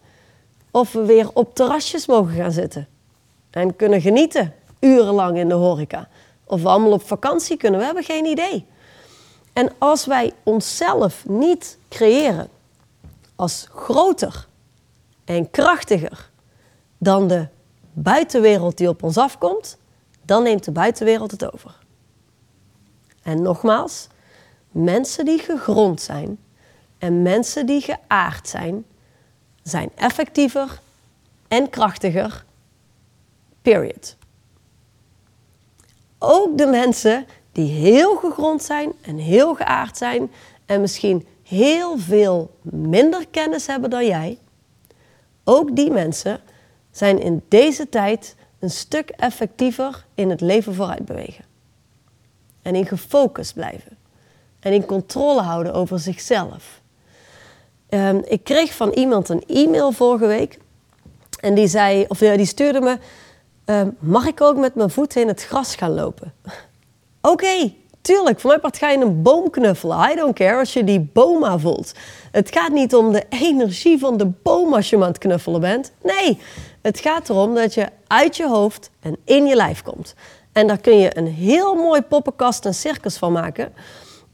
[0.71, 2.87] Of we weer op terrasjes mogen gaan zitten
[3.49, 6.07] en kunnen genieten, urenlang in de horeca.
[6.43, 8.65] Of we allemaal op vakantie kunnen, we hebben geen idee.
[9.53, 12.49] En als wij onszelf niet creëren
[13.35, 14.47] als groter
[15.25, 16.31] en krachtiger
[16.97, 17.47] dan de
[17.93, 19.77] buitenwereld die op ons afkomt,
[20.25, 21.75] dan neemt de buitenwereld het over.
[23.23, 24.07] En nogmaals,
[24.71, 26.39] mensen die gegrond zijn
[26.97, 28.85] en mensen die geaard zijn,
[29.63, 30.81] zijn effectiever
[31.47, 32.45] en krachtiger.
[33.61, 34.15] Period.
[36.17, 40.31] Ook de mensen die heel gegrond zijn en heel geaard zijn
[40.65, 44.37] en misschien heel veel minder kennis hebben dan jij,
[45.43, 46.41] ook die mensen
[46.91, 51.45] zijn in deze tijd een stuk effectiever in het leven vooruit bewegen.
[52.61, 53.97] En in gefocust blijven.
[54.59, 56.81] En in controle houden over zichzelf.
[57.89, 60.59] Ehm, ik kreeg van iemand een e-mail vorige week.
[61.39, 62.97] En die zei, of die stuurde me:
[63.65, 66.33] ehm, Mag ik ook met mijn voeten in het gras gaan lopen?
[67.31, 67.73] Oké,
[68.03, 68.39] tuurlijk.
[68.39, 70.11] Voor mij part ga je een boom knuffelen.
[70.11, 71.91] I don't care als je die boma voelt.
[72.31, 75.61] Het gaat niet om de energie van de boom als je hem aan het knuffelen
[75.61, 75.91] bent.
[76.03, 76.39] Nee,
[76.81, 80.15] het gaat erom dat je uit je hoofd en in je lijf komt.
[80.51, 83.73] En daar kun je een heel mooi poppenkast en circus van maken.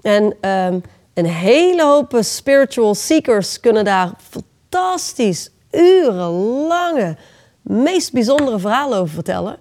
[0.01, 0.79] En ehm,
[1.13, 7.17] een hele hoop spiritual seekers kunnen daar fantastisch urenlange,
[7.61, 9.57] meest bijzondere verhalen over vertellen.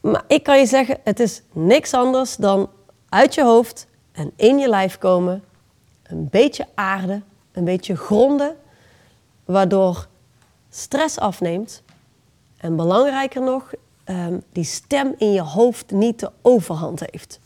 [0.00, 2.70] Maar ik kan je zeggen, het is niks anders dan
[3.10, 5.44] uit je hoofd en in je lijf komen.
[6.02, 8.56] Een beetje aarde, een beetje gronden,
[9.44, 10.06] waardoor
[10.70, 11.82] stress afneemt.
[12.56, 13.72] En belangrijker nog,
[14.04, 17.40] ehm, die stem in je hoofd niet de overhand heeft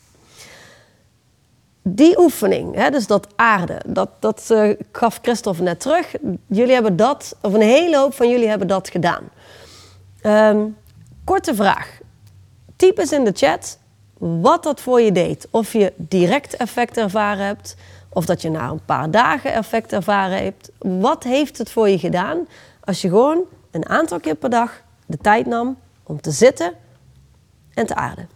[1.88, 6.14] die oefening, dus dat aarde, dat, dat uh, gaf Christophe net terug.
[6.46, 9.28] Jullie hebben dat, of een hele hoop van jullie hebben dat gedaan.
[10.22, 10.76] Um,
[11.24, 11.98] korte vraag.
[12.76, 13.78] Typ eens in de chat
[14.18, 15.48] wat dat voor je deed.
[15.50, 17.76] Of je direct effect ervaren hebt,
[18.08, 20.70] of dat je na een paar dagen effect ervaren hebt.
[20.78, 22.48] Wat heeft het voor je gedaan
[22.80, 26.72] als je gewoon een aantal keer per dag de tijd nam om te zitten
[27.74, 28.28] en te aarden?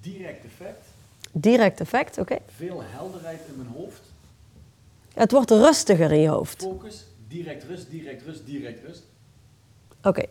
[0.00, 0.86] Direct effect.
[1.32, 2.38] Direct effect, oké.
[2.56, 4.00] Veel helderheid in mijn hoofd.
[5.14, 6.62] Het wordt rustiger in je hoofd.
[6.62, 9.02] Focus, direct rust, direct rust, direct rust.
[10.02, 10.24] Oké.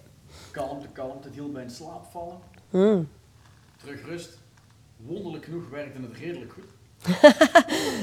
[0.54, 2.38] Kalmte, kalmte, het hield bij in slaap vallen.
[2.70, 3.08] Hmm.
[3.84, 4.38] Terug rust.
[4.98, 6.64] Wonderlijk genoeg werkte het redelijk goed.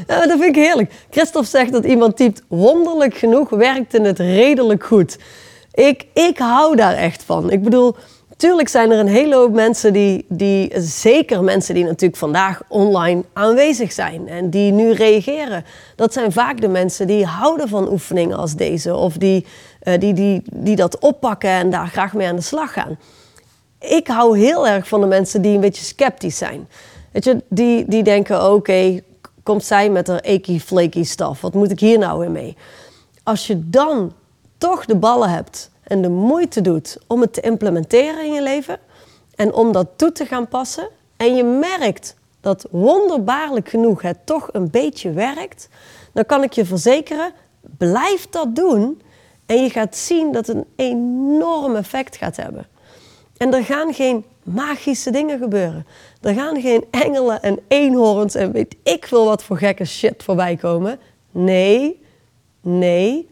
[0.06, 0.92] Ja, dat vind ik heerlijk.
[1.10, 5.18] Christophe zegt dat iemand typt: wonderlijk genoeg werkte het redelijk goed.
[5.72, 7.50] Ik, ik hou daar echt van.
[7.50, 7.96] Ik bedoel,
[8.40, 13.24] Tuurlijk zijn er een hele hoop mensen die, die, zeker mensen die natuurlijk vandaag online
[13.32, 15.64] aanwezig zijn en die nu reageren.
[15.96, 19.46] Dat zijn vaak de mensen die houden van oefeningen als deze of die,
[19.99, 22.99] die, die, die dat oppakken en daar graag mee aan de slag gaan.
[23.79, 26.69] Ik hou heel erg van de mensen die een beetje sceptisch zijn.
[27.12, 29.01] Weet je, die, die denken: oké,
[29.43, 31.40] komt zij met haar eky flaky staf?
[31.40, 32.57] Wat moet ik hier nou weer mee?
[33.23, 34.12] Als je dan
[34.59, 38.79] toch de ballen hebt en de moeite doet om het te implementeren in je leven
[39.35, 44.49] en om dat toe te gaan passen en je merkt dat wonderbaarlijk genoeg het toch
[44.53, 45.69] een beetje werkt,
[46.12, 47.33] dan kan ik je verzekeren,
[47.77, 49.01] blijf dat doen
[49.50, 52.66] en je gaat zien dat het een enorm effect gaat hebben.
[53.36, 55.86] En er gaan geen magische dingen gebeuren.
[56.20, 60.56] Er gaan geen engelen en eenhoorns en weet ik veel wat voor gekke shit voorbij
[60.56, 60.98] komen.
[61.30, 62.02] Nee,
[62.60, 63.28] nee.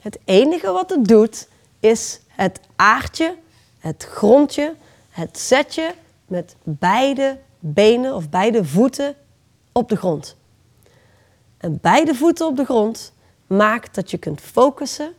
[0.00, 1.48] Het enige wat het doet,
[1.80, 3.34] is het aardje,
[3.78, 4.74] het grondje,
[5.10, 5.94] het zetje
[6.26, 9.14] met beide benen of beide voeten
[9.72, 10.36] op de grond.
[11.56, 13.12] En beide voeten op de grond
[13.46, 15.14] maakt dat je kunt focussen,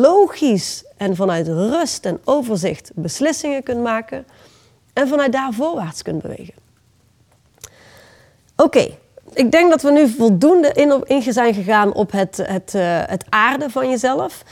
[0.00, 4.26] logisch en vanuit rust en overzicht beslissingen kunt maken
[4.92, 6.54] en vanuit daar voorwaarts kunt bewegen.
[8.56, 8.96] Oké,
[9.32, 13.24] ik denk dat we nu voldoende in, in zijn gegaan op het, het, uh, het
[13.28, 14.42] aarden van jezelf.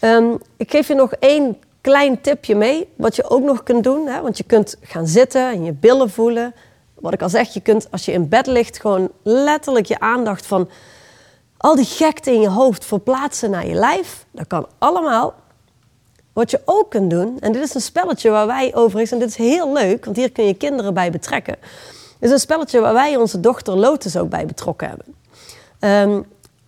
[0.00, 4.06] Um, ik geef je nog één klein tipje mee, wat je ook nog kunt doen.
[4.06, 4.20] Hè?
[4.20, 6.54] Want je kunt gaan zitten en je billen voelen.
[6.94, 10.46] Wat ik al zeg, je kunt als je in bed ligt gewoon letterlijk je aandacht
[10.46, 10.68] van
[11.62, 14.24] al die gekte in je hoofd verplaatsen naar je lijf.
[14.30, 15.34] Dat kan allemaal.
[16.32, 19.28] Wat je ook kunt doen, en dit is een spelletje waar wij overigens, en dit
[19.28, 21.56] is heel leuk, want hier kun je kinderen bij betrekken
[22.22, 25.14] is een spelletje waar wij onze dochter Lotus ook bij betrokken hebben.
[26.10, 26.26] Um,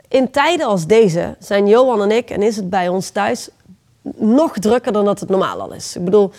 [0.09, 3.48] in tijden als deze zijn Johan en ik, en is het bij ons thuis,
[4.16, 5.96] nog drukker dan dat het normaal al is.
[5.96, 6.30] Ik bedoel,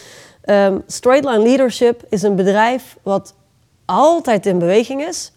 [0.45, 3.33] um, Straightline Leadership is een bedrijf wat
[3.85, 5.31] altijd in beweging is.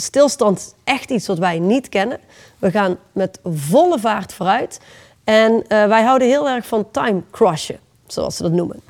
[0.00, 2.18] Stilstand is echt iets wat wij niet kennen.
[2.58, 4.80] We gaan met volle vaart vooruit.
[5.24, 8.80] En uh, wij houden heel erg van time crushen, zoals ze dat noemen.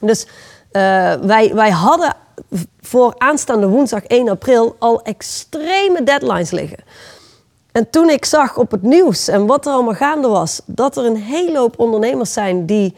[0.00, 0.26] Dus
[0.72, 2.16] uh, wij, wij hadden
[2.80, 6.78] voor aanstaande woensdag 1 april al extreme deadlines liggen.
[7.72, 11.04] En toen ik zag op het nieuws en wat er allemaal gaande was, dat er
[11.04, 12.94] een hele hoop ondernemers zijn die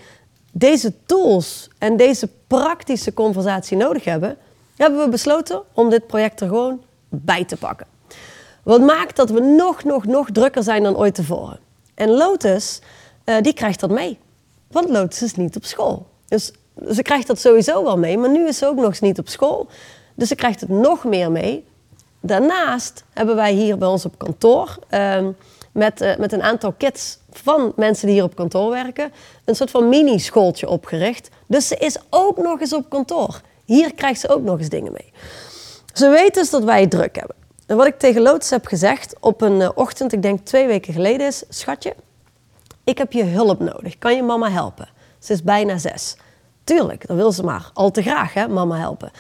[0.53, 4.37] deze tools en deze praktische conversatie nodig hebben,
[4.77, 6.81] hebben we besloten om dit project er gewoon
[7.23, 7.87] bij te pakken.
[8.63, 11.59] Wat maakt dat we nog, nog, nog drukker zijn dan ooit tevoren.
[11.95, 12.81] En Lotus,
[13.25, 14.19] uh, die krijgt dat mee.
[14.71, 16.07] Want Lotus is niet op school.
[16.29, 16.53] Dus
[16.91, 19.29] ze krijgt dat sowieso wel mee, maar nu is ze ook nog eens niet op
[19.29, 19.69] school.
[20.15, 21.65] Dus ze krijgt het nog meer mee.
[22.21, 25.27] Daarnaast hebben wij hier bij ons op kantoor uh,
[25.73, 29.13] met, uh, met een aantal kids van mensen die hier op kantoor werken,
[29.45, 31.29] een soort van mini-schooltje opgericht.
[31.47, 33.41] Dus ze is ook nog eens op kantoor.
[33.65, 35.13] Hier krijgt ze ook nog eens dingen mee.
[35.95, 37.37] Ze weet dus dat wij druk hebben.
[37.67, 40.93] En wat ik tegen Lotus heb gezegd op een uh, ochtend, ik denk twee weken
[40.93, 41.95] geleden, is: Schatje,
[42.85, 43.99] ik heb je hulp nodig.
[43.99, 44.89] Kan je mama helpen?
[45.19, 46.17] Ze is bijna zes.
[46.65, 47.71] Tuurlijk, dat wil ze maar.
[47.75, 49.11] Al te graag, hè, mama helpen.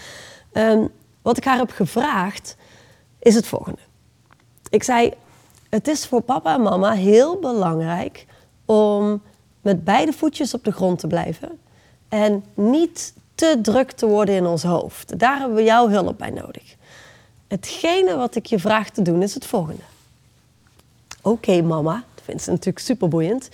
[0.52, 0.90] Um,
[1.22, 2.56] wat ik haar heb gevraagd,
[3.18, 3.80] is het volgende.
[4.70, 5.12] Ik zei,
[5.68, 8.26] het is voor papa en mama heel belangrijk
[8.64, 9.22] om
[9.62, 11.58] met beide voetjes op de grond te blijven.
[12.08, 13.14] En niet
[13.62, 15.18] druk te worden in ons hoofd.
[15.18, 16.76] Daar hebben we jouw hulp bij nodig.
[17.48, 19.82] Hetgene wat ik je vraag te doen is het volgende.
[21.22, 23.48] Oké, mama, dat vindt ze natuurlijk super boeiend.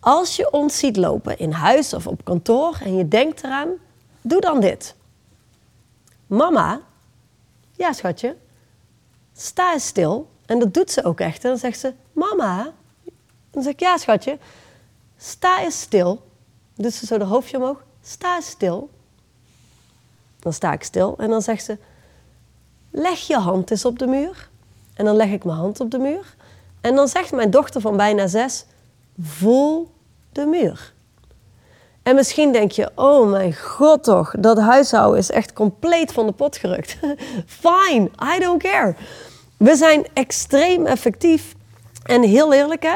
[0.00, 3.68] Als je ons ziet lopen in huis of op kantoor en je denkt eraan,
[4.20, 4.94] doe dan dit.
[6.26, 6.80] Mama,
[7.76, 8.36] ja schatje,
[9.36, 10.28] sta eens stil.
[10.46, 11.44] En dat doet ze ook echt.
[11.44, 12.72] En dan zegt ze, mama.
[13.50, 14.38] Dan zeg ik, ja schatje,
[15.16, 16.22] sta eens stil.
[16.74, 18.90] Dus ze zo de hoofdje omhoog, sta stil.
[20.40, 21.78] Dan sta ik stil en dan zegt ze,
[22.90, 24.48] leg je hand eens op de muur.
[24.94, 26.34] En dan leg ik mijn hand op de muur.
[26.80, 28.64] En dan zegt mijn dochter van bijna zes,
[29.20, 29.90] voel
[30.32, 30.92] de muur.
[32.02, 36.32] En misschien denk je, oh mijn god toch, dat huishouden is echt compleet van de
[36.32, 36.96] pot gerukt.
[37.62, 38.94] Fine, I don't care.
[39.56, 41.54] We zijn extreem effectief.
[42.02, 42.94] En heel eerlijk, hè,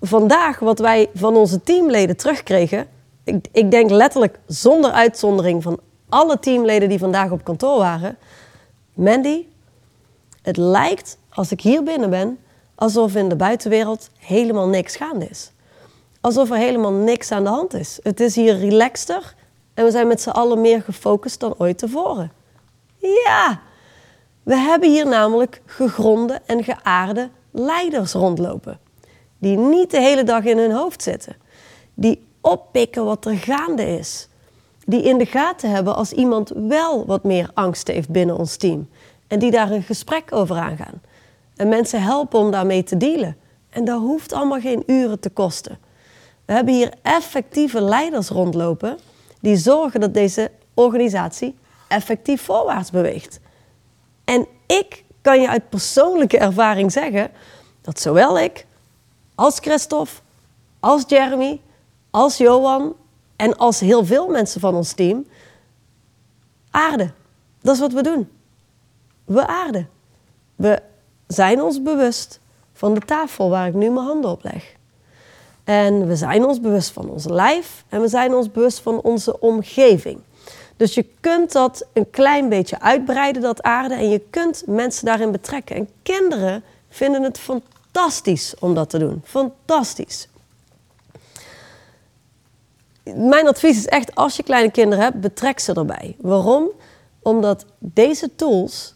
[0.00, 2.88] vandaag wat wij van onze teamleden terugkregen,
[3.52, 8.16] ik, denk letterlijk zonder uitzondering van alle teamleden die vandaag op kantoor waren.
[8.94, 9.46] Mandy,
[10.42, 12.38] het lijkt als ik hier binnen ben,
[12.74, 15.52] alsof in de buitenwereld helemaal niks gaande is
[16.20, 17.98] alsof er helemaal niks aan de hand is.
[18.02, 19.34] Het is hier relaxter
[19.74, 22.32] en we zijn met z'n allen meer gefocust dan ooit tevoren.
[22.96, 23.60] Ja,
[24.42, 28.80] we hebben hier namelijk gegronde en geaarde leiders rondlopen.
[29.38, 31.36] Die niet de hele dag in hun hoofd zitten.
[31.94, 34.28] Die oppikken wat er gaande is.
[34.84, 38.88] Die in de gaten hebben als iemand wel wat meer angst heeft binnen ons team.
[39.26, 41.02] En die daar een gesprek over aangaan.
[41.56, 43.36] En mensen helpen om daarmee te dealen.
[43.70, 45.78] En dat hoeft allemaal geen uren te kosten.
[46.44, 48.98] We hebben hier effectieve leiders rondlopen
[49.40, 51.54] die zorgen dat deze organisatie
[51.88, 53.40] effectief voorwaarts beweegt.
[54.24, 57.30] En ik kan je uit persoonlijke ervaring zeggen
[57.82, 58.66] dat zowel ik
[59.34, 60.12] als Christophe,
[60.80, 61.60] als Jeremy,
[62.10, 62.94] als Johan
[63.36, 65.26] en als heel veel mensen van ons team
[66.70, 67.14] aarden.
[67.62, 68.28] Dat is wat we doen.
[69.24, 69.88] We aarden.
[70.56, 70.82] We
[71.26, 72.40] zijn ons bewust
[72.72, 74.74] van de tafel waar ik nu mijn handen op leg.
[75.64, 79.40] En we zijn ons bewust van ons lijf en we zijn ons bewust van onze
[79.40, 80.20] omgeving.
[80.76, 85.30] Dus je kunt dat een klein beetje uitbreiden, dat aarde, en je kunt mensen daarin
[85.30, 85.76] betrekken.
[85.76, 89.22] En kinderen vinden het fantastisch om dat te doen.
[89.24, 90.28] Fantastisch.
[93.04, 96.16] Mijn advies is echt, als je kleine kinderen hebt, betrek ze erbij.
[96.18, 96.68] Waarom?
[97.22, 98.94] Omdat deze tools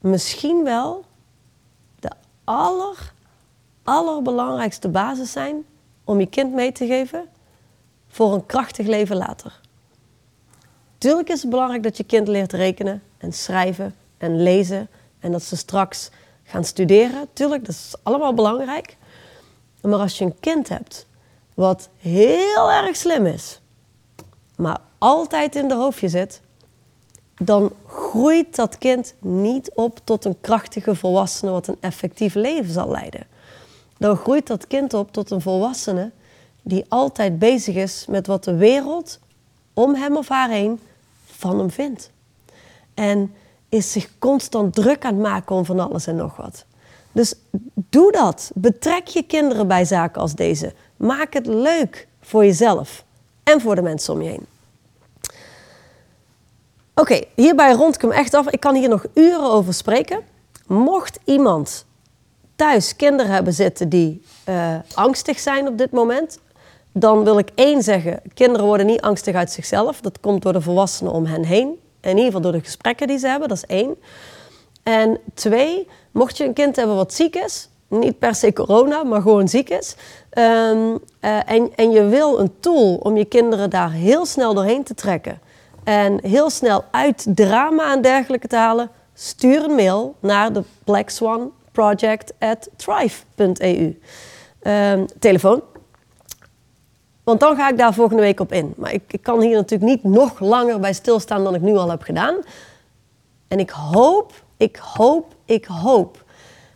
[0.00, 1.04] misschien wel
[2.00, 2.10] de
[2.44, 3.12] aller,
[3.84, 5.64] allerbelangrijkste basis zijn
[6.04, 7.28] om je kind mee te geven
[8.08, 9.60] voor een krachtig leven later.
[10.98, 15.42] Tuurlijk is het belangrijk dat je kind leert rekenen en schrijven en lezen en dat
[15.42, 16.10] ze straks
[16.44, 17.28] gaan studeren.
[17.32, 18.96] Tuurlijk, dat is allemaal belangrijk.
[19.82, 21.06] Maar als je een kind hebt
[21.60, 23.60] wat heel erg slim is,
[24.56, 26.40] maar altijd in de hoofdje zit,
[27.34, 32.90] dan groeit dat kind niet op tot een krachtige volwassene wat een effectief leven zal
[32.90, 33.26] leiden
[34.00, 36.10] dan groeit dat kind op tot een volwassene
[36.62, 39.18] die altijd bezig is met wat de wereld
[39.74, 40.80] om hem of haar heen
[41.24, 42.10] van hem vindt.
[42.94, 43.34] En
[43.68, 46.64] is zich constant druk aan het maken om van alles en nog wat.
[47.12, 47.34] Dus
[47.74, 48.50] doe dat.
[48.54, 50.74] Betrek je kinderen bij zaken als deze.
[51.00, 53.04] Maak het leuk voor jezelf
[53.42, 54.46] en voor de mensen om je heen.
[56.94, 58.48] Oké, hierbij rond ik hem echt af.
[58.48, 60.20] Ik kan hier nog uren over spreken.
[60.66, 61.86] Mocht iemand
[62.56, 66.38] thuis kinderen hebben zitten die uh, angstig zijn op dit moment,
[66.92, 70.00] dan wil ik één zeggen: kinderen worden niet angstig uit zichzelf.
[70.00, 71.78] Dat komt door de volwassenen om hen heen.
[72.00, 73.96] In ieder geval door de gesprekken die ze hebben, dat is één.
[74.82, 79.22] En twee, mocht je een kind hebben wat ziek is, niet per se corona, maar
[79.22, 79.96] gewoon ziek is.
[80.30, 84.84] Ehm, eh, en, en je wil een tool om je kinderen daar heel snel doorheen
[84.84, 85.40] te trekken.
[85.84, 88.90] En heel snel uit drama en dergelijke te halen.
[89.14, 94.00] Stuur een mail naar de Black Swan Project at thrive.eu.
[94.62, 95.62] Ehm, telefoon.
[97.24, 98.74] Want dan ga ik daar volgende week op in.
[98.76, 101.90] Maar ik, ik kan hier natuurlijk niet nog langer bij stilstaan dan ik nu al
[101.90, 102.36] heb gedaan.
[103.48, 106.24] En ik hoop, ik hoop, ik hoop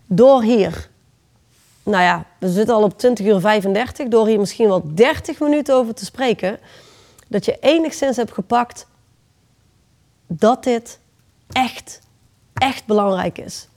[0.07, 0.93] door hier
[1.85, 5.75] nou ja, we zitten al op 20 uur 35, door hier misschien wel 30 minuten
[5.75, 6.59] over te spreken,
[7.29, 8.87] dat je enigszins hebt gepakt
[10.27, 10.99] dat dit
[11.53, 12.01] echt,
[12.55, 13.69] echt belangrijk is.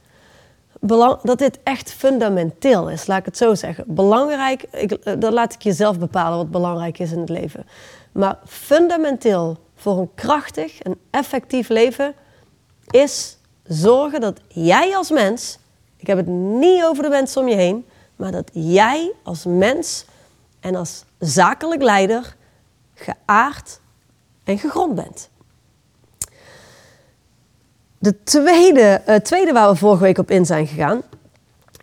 [0.79, 3.83] Belang, dat dit echt fundamenteel is, laat ik het zo zeggen.
[3.87, 7.65] Belangrijk, ik, eh, dat laat ik jezelf bepalen wat belangrijk is in het leven.
[8.11, 12.13] Maar fundamenteel voor een krachtig en effectief leven
[12.89, 15.59] is zorgen dat jij als mens,
[15.97, 17.85] ik heb het niet over de mensen om je heen,
[18.17, 20.05] maar dat jij als mens
[20.59, 22.35] en als zakelijk leider
[22.93, 23.79] geaard
[24.43, 25.29] en gegrond bent.
[27.97, 31.01] De tweede, uh, tweede waar we vorige week op in zijn gegaan,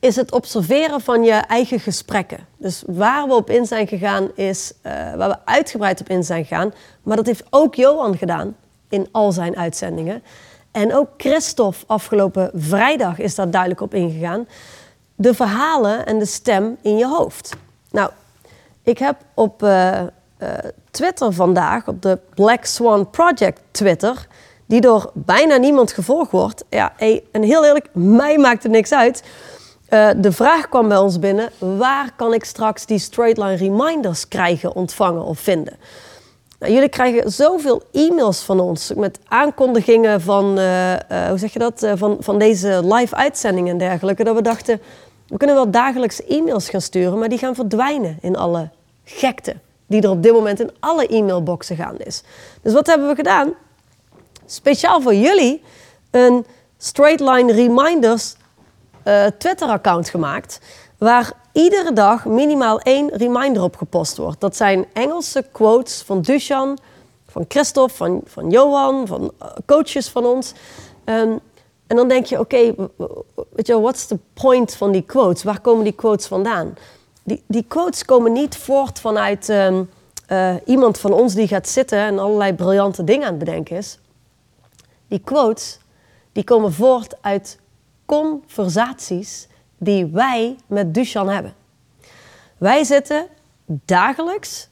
[0.01, 2.47] is het observeren van je eigen gesprekken.
[2.57, 6.45] Dus waar we op in zijn gegaan is, uh, waar we uitgebreid op in zijn
[6.45, 6.73] gegaan,
[7.03, 8.57] maar dat heeft ook Johan gedaan
[8.89, 10.23] in al zijn uitzendingen.
[10.71, 14.47] En ook Christophe afgelopen vrijdag is daar duidelijk op ingegaan
[15.15, 17.57] de verhalen en de stem in je hoofd.
[17.91, 18.11] Nou,
[18.83, 20.49] ik heb op uh, uh,
[20.91, 24.27] Twitter vandaag, op de Black Swan Project Twitter,
[24.67, 26.65] die door bijna niemand gevolgd wordt.
[26.69, 26.93] Ja,
[27.33, 29.23] en heel eerlijk, mij maakt het niks uit.
[29.91, 34.29] Uh, de vraag kwam bij ons binnen: waar kan ik straks die straight line reminders
[34.29, 35.77] krijgen, ontvangen of vinden?
[36.65, 40.45] Nou, jullie krijgen zoveel e-mails van ons met aankondigingen van,
[41.29, 44.81] hoe zeg je dat, van, van deze live uitzendingen en dergelijke, dat we dachten,
[45.27, 48.71] we kunnen wel dagelijks e-mails gaan sturen, maar die gaan verdwijnen in alle
[49.05, 49.57] gekte
[49.87, 52.23] die er op dit moment in alle e-mailboxen gaande is.
[52.63, 53.55] Dus wat hebben we gedaan?
[54.47, 55.63] Speciaal voor jullie
[56.11, 56.47] een
[56.79, 58.37] Straight Line Reminders
[59.39, 60.61] Twitter-account gemaakt,
[60.99, 64.41] waar iedere dag minimaal één reminder op gepost wordt.
[64.41, 66.79] Dat zijn Engelse quotes van Dushan,
[67.27, 70.53] van Christophe, van, van Johan, van uh, coaches van ons.
[71.05, 71.41] Um,
[71.87, 72.57] en dan denk je, oké,
[73.57, 75.43] je, what's the point van die quotes?
[75.43, 76.75] Waar komen die quotes vandaan?
[77.23, 79.91] Die, die quotes komen niet voort vanuit um,
[80.29, 83.99] uh, iemand van ons die gaat zitten en allerlei briljante dingen aan het bedenken is.
[85.09, 85.79] Die quotes,
[86.33, 87.59] die komen voort uit
[88.07, 89.49] conversaties
[89.79, 91.55] die wij met Duchan hebben.
[92.59, 93.27] Wij zitten
[93.67, 94.69] dagelijks,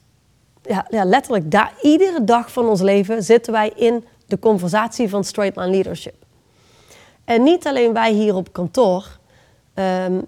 [0.63, 5.71] ja, letterlijk, iedere dag van ons leven zitten wij in de conversatie van Straight Line
[5.71, 6.15] Leadership.
[7.25, 9.19] En niet alleen wij hier op kantoor,
[9.75, 10.21] ehm,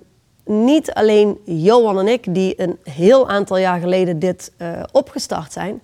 [0.45, 5.83] niet alleen Johan en ik, die een heel aantal jaar geleden dit uh, opgestart zijn,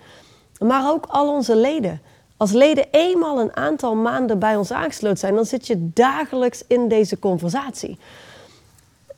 [0.58, 2.00] maar ook al onze leden.
[2.36, 6.88] Als leden eenmaal een aantal maanden bij ons aangesloten zijn, dan zit je dagelijks in
[6.88, 7.98] deze conversatie.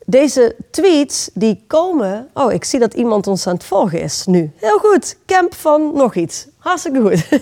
[0.07, 2.28] Deze tweets die komen.
[2.34, 4.53] Oh, ik zie dat iemand ons aan het volgen is nu.
[4.57, 5.16] Heel goed.
[5.26, 6.46] Camp van nog iets.
[6.59, 7.40] Hartstikke goed.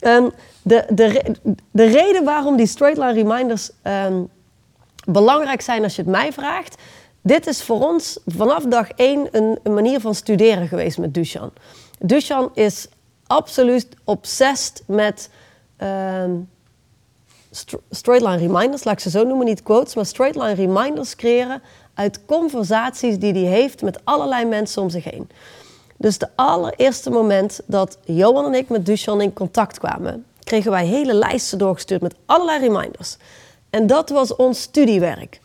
[0.00, 0.30] um,
[0.62, 1.34] de, de,
[1.70, 4.28] de reden waarom die straight line reminders um,
[5.06, 6.82] belangrijk zijn als je het mij vraagt.
[7.20, 11.52] Dit is voor ons vanaf dag één een, manier van studeren geweest met Dushan.
[11.98, 12.86] Dushan is
[13.26, 15.30] absoluut obsessed met
[15.78, 16.48] um,
[17.90, 21.62] straight line reminders, laat ik ze zo noemen, niet quotes, maar straight line reminders creëren
[21.94, 25.28] uit conversaties die hij heeft met allerlei mensen om zich heen.
[25.96, 30.86] Dus de allereerste moment dat Johan en ik met Dushan in contact kwamen, kregen wij
[30.86, 33.16] hele lijsten doorgestuurd met allerlei reminders.
[33.70, 35.40] En dat was ons studiewerk.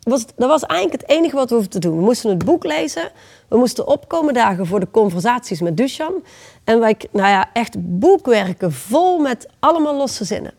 [0.00, 1.96] Dat was, dat was eigenlijk het enige wat we hoefden te doen.
[1.96, 3.10] We moesten het boek lezen.
[3.48, 6.24] We moesten opkomen dagen voor de conversaties met Duchan.
[6.64, 10.54] En wij, nou ja, echt boekwerken vol met allemaal losse zinnen.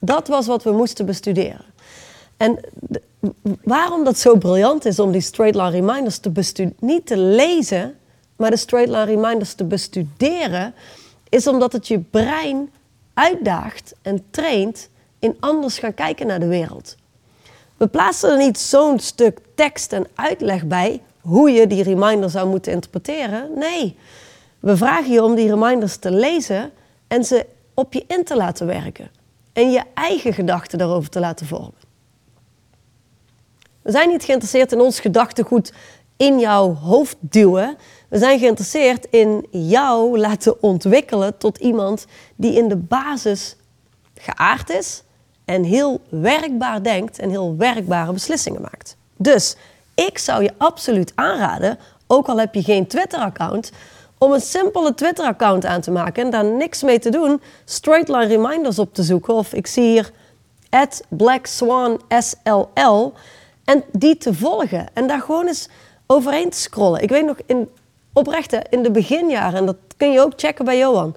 [0.00, 1.64] Dat was wat we moesten bestuderen.
[2.42, 2.60] En
[3.64, 7.94] waarom dat zo briljant is om die straight line reminders te bestuderen, niet te lezen,
[8.36, 10.74] maar de straight line reminders te bestuderen,
[11.28, 12.70] is omdat het je brein
[13.14, 14.88] uitdaagt en traint
[15.18, 16.96] in anders gaan kijken naar de wereld.
[17.76, 22.48] We plaatsen er niet zo'n stuk tekst en uitleg bij hoe je die reminder zou
[22.48, 23.50] moeten interpreteren.
[23.54, 23.96] Nee,
[24.60, 26.70] we vragen je om die reminders te lezen
[27.08, 29.10] en ze op je in te laten werken.
[29.52, 31.81] En je eigen gedachten daarover te laten vormen.
[33.82, 35.72] We zijn niet geïnteresseerd in ons gedachtegoed
[36.16, 37.76] in jouw hoofd duwen.
[38.08, 42.06] We zijn geïnteresseerd in jou laten ontwikkelen tot iemand
[42.36, 43.56] die in de basis
[44.14, 45.02] geaard is
[45.44, 48.96] en heel werkbaar denkt en heel werkbare beslissingen maakt.
[49.16, 49.56] Dus
[49.94, 53.72] ik zou je absoluut aanraden, ook al heb je geen Twitter-account,
[54.18, 57.40] om een simpele Twitter-account aan te maken en daar niks mee te doen.
[57.64, 59.34] Straightline reminders op te zoeken.
[59.34, 60.10] Of ik zie hier
[61.08, 62.00] Black Swan.
[63.64, 64.86] En die te volgen.
[64.92, 65.68] En daar gewoon eens
[66.06, 67.02] overheen te scrollen.
[67.02, 67.68] Ik weet nog, in,
[68.12, 71.14] oprechte, in de beginjaren, en dat kun je ook checken bij Johan.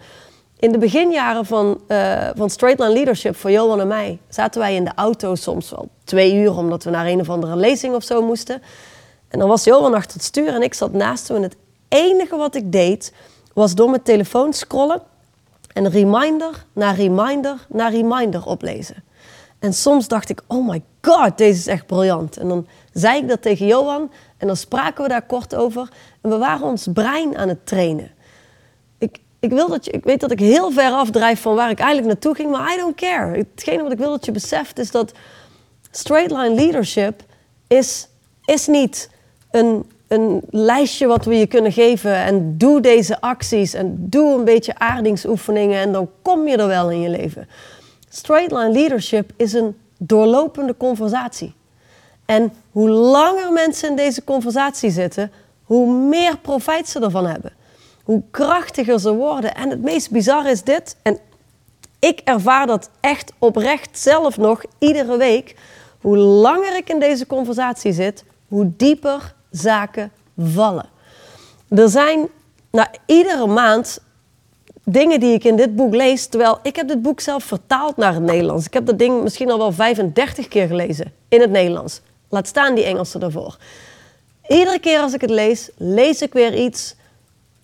[0.60, 4.84] In de beginjaren van, uh, van Straightline Leadership voor Johan en mij zaten wij in
[4.84, 8.22] de auto soms wel twee uur omdat we naar een of andere lezing of zo
[8.22, 8.62] moesten.
[9.28, 11.38] En dan was Johan achter het stuur en ik zat naast hem.
[11.38, 11.56] En het
[11.88, 13.14] enige wat ik deed
[13.54, 15.02] was door mijn telefoon scrollen
[15.74, 19.04] en reminder na reminder na reminder oplezen.
[19.60, 22.38] En soms dacht ik, oh my god, deze is echt briljant.
[22.38, 25.90] En dan zei ik dat tegen Johan en dan spraken we daar kort over.
[26.22, 28.12] En we waren ons brein aan het trainen.
[28.98, 31.80] Ik, ik, wil dat je, ik weet dat ik heel ver afdrijf van waar ik
[31.80, 33.38] eigenlijk naartoe ging, maar I don't care.
[33.38, 35.12] Hetgene wat ik wil dat je beseft is dat
[35.92, 37.22] straight line leadership
[37.68, 38.08] is,
[38.46, 39.10] is niet
[39.52, 44.46] een, een lijstje wat we je kunnen geven en doe deze acties en doe een
[44.46, 47.48] beetje aardingsoefeningen en dan kom je er wel in je leven.
[48.10, 51.54] Straight line leadership is een doorlopende conversatie.
[52.26, 55.32] En hoe langer mensen in deze conversatie zitten,
[55.64, 57.54] hoe meer profijt ze ervan hebben.
[58.04, 59.56] Hoe krachtiger ze worden.
[59.56, 61.20] En het meest bizarre is dit, en
[62.00, 65.56] ik ervaar dat echt oprecht zelf nog iedere week.
[66.02, 70.90] Hoe langer ik in deze conversatie zit, hoe dieper zaken vallen.
[71.70, 72.28] Er zijn
[72.72, 74.00] na iedere maand
[74.86, 78.14] dingen die ik in dit boek lees, terwijl ik heb dit boek zelf vertaald naar
[78.14, 78.66] het Nederlands.
[78.66, 82.02] Ik heb dat ding misschien al wel 35 keer gelezen in het Nederlands.
[82.30, 83.58] Laat staan die Engelse ervoor.
[84.48, 86.96] Iedere keer als ik het lees, lees ik weer iets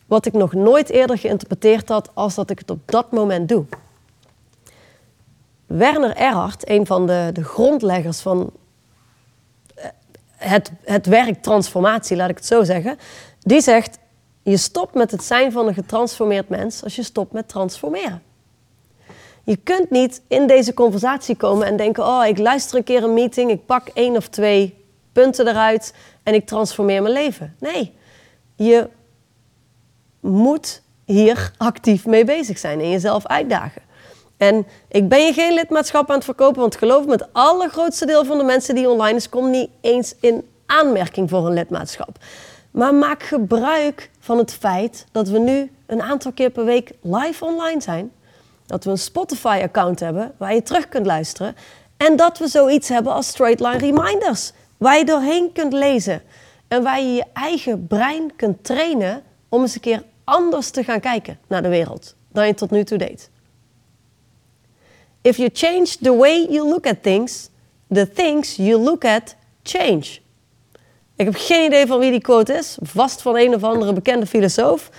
[0.05, 3.65] wat ik nog nooit eerder geïnterpreteerd had als dat ik het op dat moment doe.
[5.65, 8.51] Werner Erhard, een van de, de grondleggers van
[9.75, 9.85] eh,
[10.35, 12.97] het, het werk transformatie, laat ik het zo zeggen,
[13.39, 13.97] die zegt:
[14.43, 18.23] Je stopt met het zijn van een getransformeerd mens als je stopt met transformeren.
[19.43, 23.13] Je kunt niet in deze conversatie komen en denken: Oh, ik luister een keer een
[23.13, 27.55] meeting, ik pak één of twee punten eruit en ik transformeer mijn leven.
[27.59, 27.93] Nee,
[28.55, 28.89] je
[30.19, 33.81] moet hier actief mee bezig zijn en jezelf uitdagen.
[34.37, 38.25] En ik ben je geen lidmaatschap aan het verkopen, want geloof me, het allergrootste deel
[38.25, 42.17] van de mensen die online is, komt niet eens in aanmerking voor een lidmaatschap.
[42.71, 47.45] Maar maak gebruik van het feit dat we nu een aantal keer per week live
[47.45, 48.11] online zijn.
[48.65, 51.55] Dat we een Spotify-account hebben waar je terug kunt luisteren.
[51.97, 54.51] En dat we zoiets hebben als straight line reminders.
[54.77, 56.21] Waar je doorheen kunt lezen.
[56.67, 60.99] En waar je je eigen brein kunt trainen om eens een keer anders te gaan
[60.99, 63.29] kijken naar de wereld dan je tot nu toe deed.
[65.21, 67.49] If you change the way you look at things,
[67.89, 70.20] the things you look at change.
[71.21, 74.25] Ik heb geen idee van wie die quote is, vast van een of andere bekende
[74.25, 74.89] filosoof,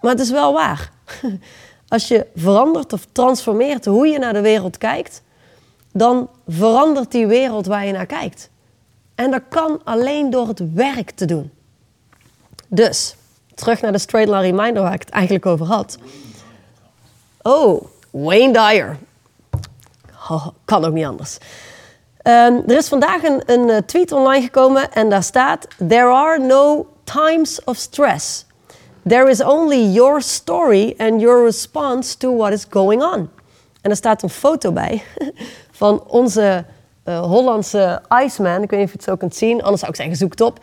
[0.00, 0.90] maar het is wel waar.
[1.88, 5.22] Als je verandert of transformeert hoe je naar de wereld kijkt,
[5.92, 8.50] dan verandert die wereld waar je naar kijkt.
[9.14, 11.50] En dat kan alleen door het werk te doen.
[12.68, 13.16] Dus,
[13.54, 15.98] terug naar de straight line reminder waar ik het eigenlijk over had.
[17.42, 18.98] Oh, Wayne Dyer.
[20.64, 21.38] Kan ook niet anders.
[22.24, 26.38] Um, er is vandaag een, een eh, tweet online gekomen en daar staat: There are
[26.38, 28.46] no times of stress.
[29.08, 33.30] There is only your story and your response to what is going on.
[33.80, 35.02] En er staat een foto bij
[35.80, 36.64] van onze
[37.04, 38.62] uh, Hollandse Iceman.
[38.62, 40.58] Ik weet niet of je het zo kunt zien, anders zou ik zeggen, zoek op.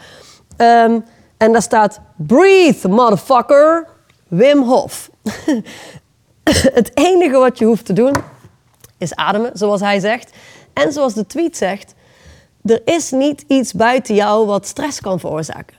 [0.57, 1.05] Um,
[1.37, 3.87] en daar staat: Breathe, motherfucker,
[4.27, 5.09] Wim Hof.
[6.79, 8.15] het enige wat je hoeft te doen
[8.97, 10.31] is ademen, zoals hij zegt.
[10.79, 11.93] En zoals de tweet zegt,
[12.63, 15.77] er is niet iets buiten jou wat stress kan veroorzaken.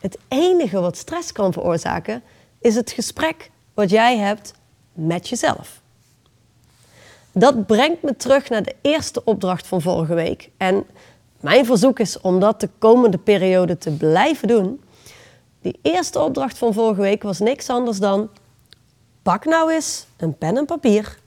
[0.00, 2.22] Het enige wat stress kan veroorzaken
[2.60, 4.52] is het gesprek wat jij hebt
[4.92, 5.80] met jezelf.
[7.32, 10.50] Dat brengt me terug naar de eerste opdracht van vorige week.
[10.56, 10.84] En
[11.40, 14.82] mijn verzoek is om dat de komende periode te blijven doen.
[15.60, 18.28] Die eerste opdracht van vorige week was niks anders dan:
[19.22, 21.18] pak nou eens een pen en papier.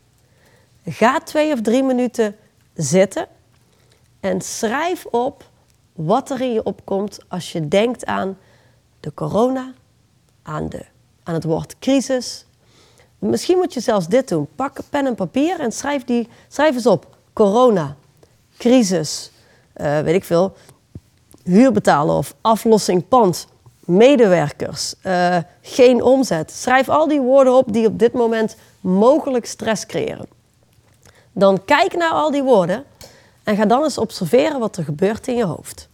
[0.85, 2.35] Ga twee of drie minuten
[2.81, 3.27] zitten
[4.19, 5.49] en schrijf op
[5.93, 8.37] wat er in je opkomt als je denkt aan
[8.99, 9.73] de corona,
[10.43, 10.85] aan, de,
[11.23, 12.45] aan het woord crisis.
[13.19, 14.47] Misschien moet je zelfs dit doen.
[14.55, 17.15] Pak pen en papier en schrijf, die, schrijf eens op.
[17.33, 17.95] Corona,
[18.57, 19.31] crisis,
[19.75, 20.53] uh, weet ik veel,
[21.43, 23.47] huur betalen of aflossing pand,
[23.79, 26.51] medewerkers, uh, geen omzet.
[26.51, 30.27] Schrijf al die woorden op die op dit moment mogelijk stress creëren.
[31.31, 32.85] Dan kijk naar al die woorden
[33.43, 35.89] en ga dan eens observeren wat er gebeurt in je hoofd.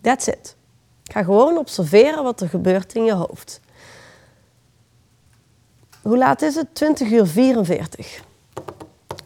[0.00, 0.56] That's it.
[1.04, 3.60] Ga gewoon observeren wat er gebeurt in je hoofd.
[6.02, 6.74] Hoe laat is het?
[6.74, 8.22] 20 uur 44.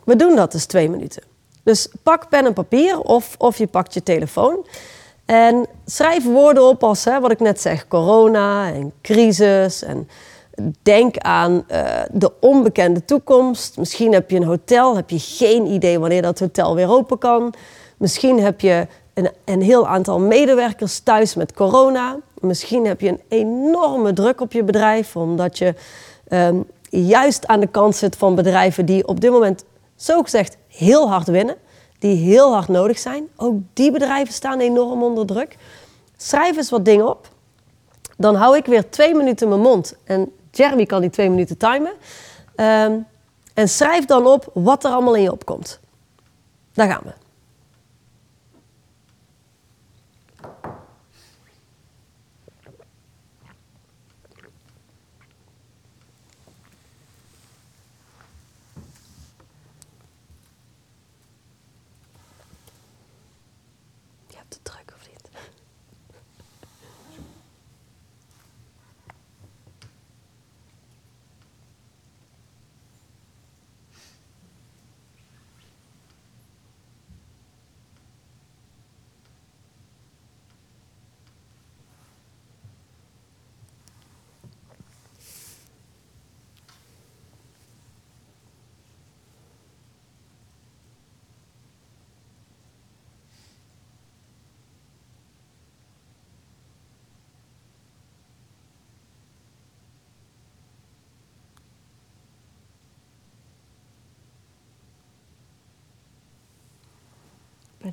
[0.04, 1.22] We doen dat dus twee minuten.
[1.62, 4.66] Dus pak pen en papier of, of je pakt je telefoon.
[5.24, 9.82] En schrijf woorden op als hè, wat ik net zeg: corona en crisis.
[9.82, 10.08] En
[10.82, 13.78] denk aan uh, de onbekende toekomst.
[13.78, 17.54] Misschien heb je een hotel, heb je geen idee wanneer dat hotel weer open kan.
[17.96, 22.16] Misschien heb je een, een heel aantal medewerkers thuis met corona.
[22.40, 25.74] Misschien heb je een enorme druk op je bedrijf, omdat je
[26.28, 29.64] um, juist aan de kant zit van bedrijven die op dit moment
[29.96, 31.56] zogezegd heel hard winnen,
[31.98, 33.28] die heel hard nodig zijn.
[33.36, 35.56] Ook die bedrijven staan enorm onder druk.
[36.16, 37.28] Schrijf eens wat dingen op.
[38.16, 39.96] Dan hou ik weer twee minuten mijn mond.
[40.04, 41.92] En Jeremy kan die twee minuten timen.
[42.56, 43.06] Um,
[43.54, 45.80] en schrijf dan op wat er allemaal in je opkomt.
[46.72, 47.12] Daar gaan we.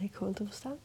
[0.02, 0.76] Ik gewoon te verstaan?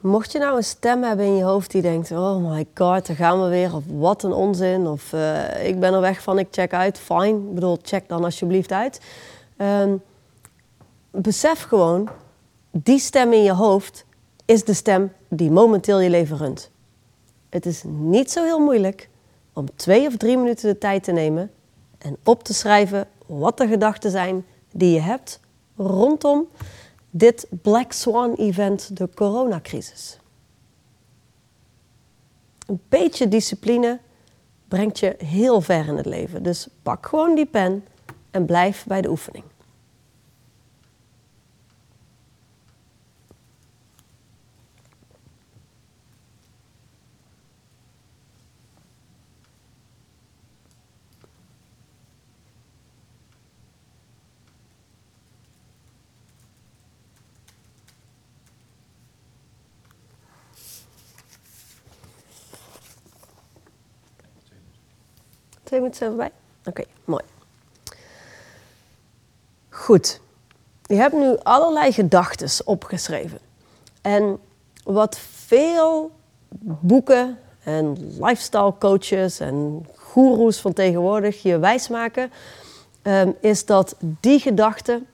[0.00, 3.16] Mocht je nou een stem hebben in je hoofd die denkt: Oh my god, daar
[3.16, 3.74] gaan we weer.
[3.74, 4.86] Of wat een onzin.
[4.86, 6.98] Of uh, ik ben er weg van, ik check uit.
[6.98, 7.38] Fine.
[7.38, 9.00] Ik bedoel, check dan alsjeblieft uit.
[9.56, 10.02] Um,
[11.10, 12.08] besef gewoon:
[12.70, 14.04] die stem in je hoofd
[14.44, 16.70] is de stem die momenteel je leven runt.
[17.48, 19.08] Het is niet zo heel moeilijk
[19.52, 21.50] om twee of drie minuten de tijd te nemen
[21.98, 25.40] en op te schrijven wat de gedachten zijn die je hebt
[25.76, 26.46] rondom
[27.16, 30.18] dit Black Swan event, de coronacrisis.
[32.66, 34.00] Een beetje discipline
[34.68, 36.42] brengt je heel ver in het leven.
[36.42, 37.84] Dus pak gewoon die pen
[38.30, 39.44] en blijf bij de oefening.
[65.64, 66.30] Twee minuten zijn voorbij?
[66.64, 67.22] Oké, mooi.
[69.68, 70.20] Goed.
[70.86, 73.38] Je hebt nu allerlei gedachten opgeschreven.
[74.02, 74.38] En
[74.84, 76.10] wat veel
[76.58, 82.32] boeken en lifestyle coaches en goeroes van tegenwoordig je wijsmaken,
[83.02, 85.06] um, is dat die gedachten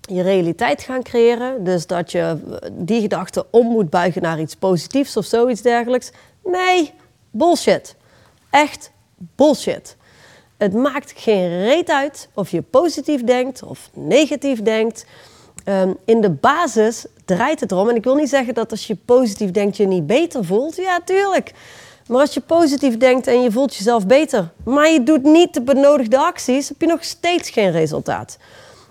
[0.00, 1.64] je realiteit gaan creëren.
[1.64, 2.38] Dus dat je
[2.72, 6.10] die gedachten om moet buigen naar iets positiefs of zoiets dergelijks.
[6.44, 6.94] Nee,
[7.30, 7.96] bullshit.
[8.50, 8.90] Echt
[9.36, 9.96] bullshit.
[10.56, 15.06] Het maakt geen reet uit of je positief denkt of negatief denkt.
[15.64, 17.88] Um, in de basis draait het erom.
[17.88, 20.76] En ik wil niet zeggen dat als je positief denkt je niet beter voelt.
[20.76, 21.52] Ja, tuurlijk.
[22.06, 25.62] Maar als je positief denkt en je voelt jezelf beter, maar je doet niet de
[25.62, 28.38] benodigde acties, heb je nog steeds geen resultaat.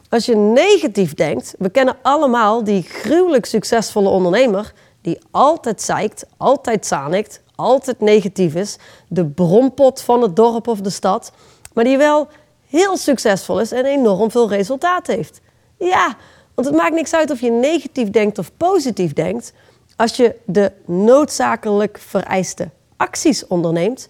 [0.10, 6.86] Als je negatief denkt, we kennen allemaal die gruwelijk succesvolle ondernemer die altijd zeikt, altijd
[6.86, 11.32] zanikt, altijd negatief is, de bronpot van het dorp of de stad,
[11.74, 12.28] maar die wel
[12.68, 15.42] heel succesvol is en enorm veel resultaat heeft.
[15.78, 16.16] Ja,
[16.54, 19.54] want het maakt niks uit of je negatief denkt of positief denkt.
[19.96, 24.10] Als je de noodzakelijk vereiste acties onderneemt,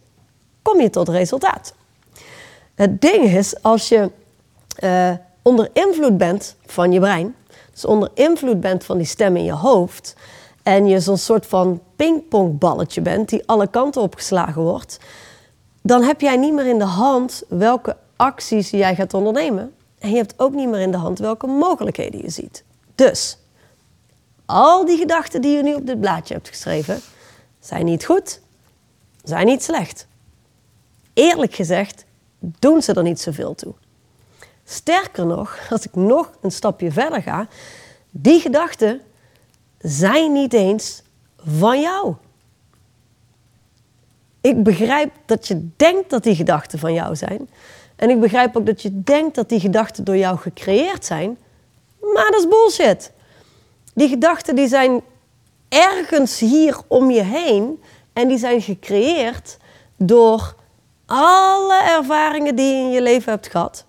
[0.62, 1.74] kom je tot resultaat.
[2.76, 4.10] Het ding is, als je
[4.84, 7.36] uh, onder invloed bent van je brein,
[7.72, 10.16] dus onder invloed bent van die stem in je hoofd,
[10.64, 14.99] en je zo'n soort van pingpongballetje bent die alle kanten opgeslagen wordt,
[15.82, 19.74] dan heb jij niet meer in de hand welke acties jij gaat ondernemen.
[19.99, 22.64] En je hebt ook niet meer in de hand welke mogelijkheden je ziet.
[22.95, 23.38] Dus,
[24.45, 26.99] al die gedachten die je nu op dit blaadje hebt geschreven,
[27.59, 28.41] zijn niet goed,
[29.24, 30.07] zijn niet slecht.
[31.14, 32.05] Eerlijk gezegd,
[32.39, 33.74] doen ze er niet zoveel toe.
[34.64, 37.47] Sterker nog, als ik nog een stapje verder ga,
[38.09, 39.01] die gedachten
[39.82, 41.04] zijn niet eens
[41.38, 42.16] van jou.
[44.42, 47.50] Ik begrijp dat je denkt dat die gedachten van jou zijn.
[47.96, 51.38] En ik begrijp ook dat je denkt dat die gedachten door jou gecreëerd zijn.
[52.14, 53.12] Maar dat is bullshit.
[53.94, 55.02] Die gedachten die zijn
[55.70, 57.82] ergens hier om je heen.
[58.14, 59.58] En die zijn gecreëerd
[59.98, 60.56] door
[61.06, 63.86] alle ervaringen die je in je leven hebt gehad.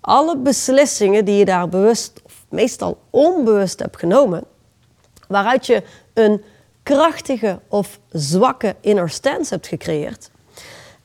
[0.00, 4.44] Alle beslissingen die je daar bewust of meestal onbewust hebt genomen.
[5.32, 5.82] Waaruit je
[6.14, 6.42] een
[6.82, 10.30] krachtige of zwakke inner stance hebt gecreëerd.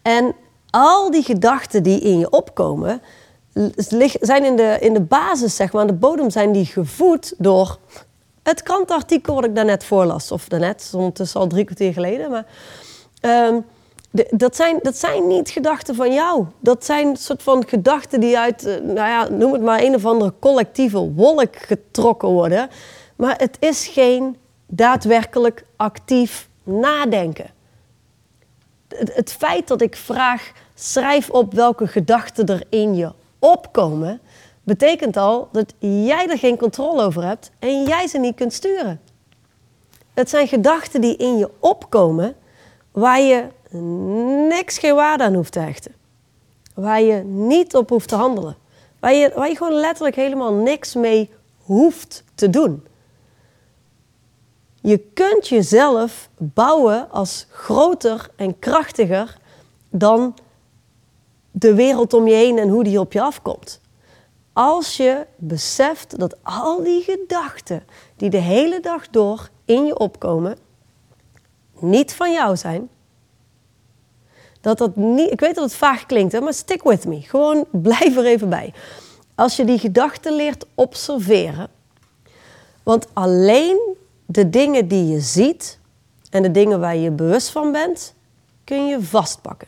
[0.01, 0.35] En
[0.69, 3.01] al die gedachten die in je opkomen,
[4.19, 7.77] zijn in de, in de basis, zeg maar, aan de bodem zijn die gevoed door
[8.43, 10.31] het krantartikel wat ik daarnet voorlas.
[10.31, 12.29] Of daarnet, ondertussen al drie kwartier geleden.
[12.29, 12.45] Maar
[13.21, 13.65] um,
[14.31, 16.45] dat, zijn, dat zijn niet gedachten van jou.
[16.59, 20.05] Dat zijn soort van gedachten die uit, eh, nou ja, noem het maar een of
[20.05, 22.69] andere collectieve wolk getrokken worden.
[23.17, 24.37] Maar het is geen
[24.67, 27.49] daadwerkelijk actief nadenken.
[28.87, 34.19] Het, feit dat ik vraag, schrijf op welke gedachten er in je opkomen,
[34.63, 39.01] betekent al dat jij er geen controle over hebt en jij ze niet kunt sturen.
[40.13, 42.35] Het zijn gedachten die in je opkomen
[42.91, 43.47] waar je
[44.47, 45.95] niks geen waarde aan hoeft te hechten.
[46.73, 48.55] Waar je niet op hoeft te handelen.
[48.99, 51.29] Waar je, waar je gewoon letterlijk helemaal niks mee
[51.63, 52.86] hoeft te doen.
[54.81, 59.37] Je kunt jezelf bouwen als groter en krachtiger
[59.89, 60.35] dan
[61.51, 63.81] de wereld om je heen en hoe die op je afkomt.
[64.53, 67.83] Als je beseft dat al die gedachten
[68.15, 70.57] die de hele dag door in je opkomen,
[71.79, 72.89] niet van jou zijn.
[74.61, 77.21] Dat dat niet, ik weet dat het vaag klinkt, hè, maar stick with me.
[77.21, 78.73] Gewoon blijf er even bij.
[79.35, 81.69] Als je die gedachten leert observeren,
[82.83, 83.95] want alleen
[84.27, 85.79] de dingen die je ziet
[86.29, 88.13] en de dingen waar je bewust van bent,
[88.63, 89.67] kun je vastpakken.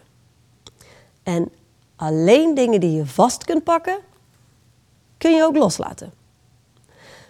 [1.24, 1.50] En
[1.96, 3.98] alleen dingen die je vast kunt pakken,
[5.18, 6.12] kun je ook loslaten.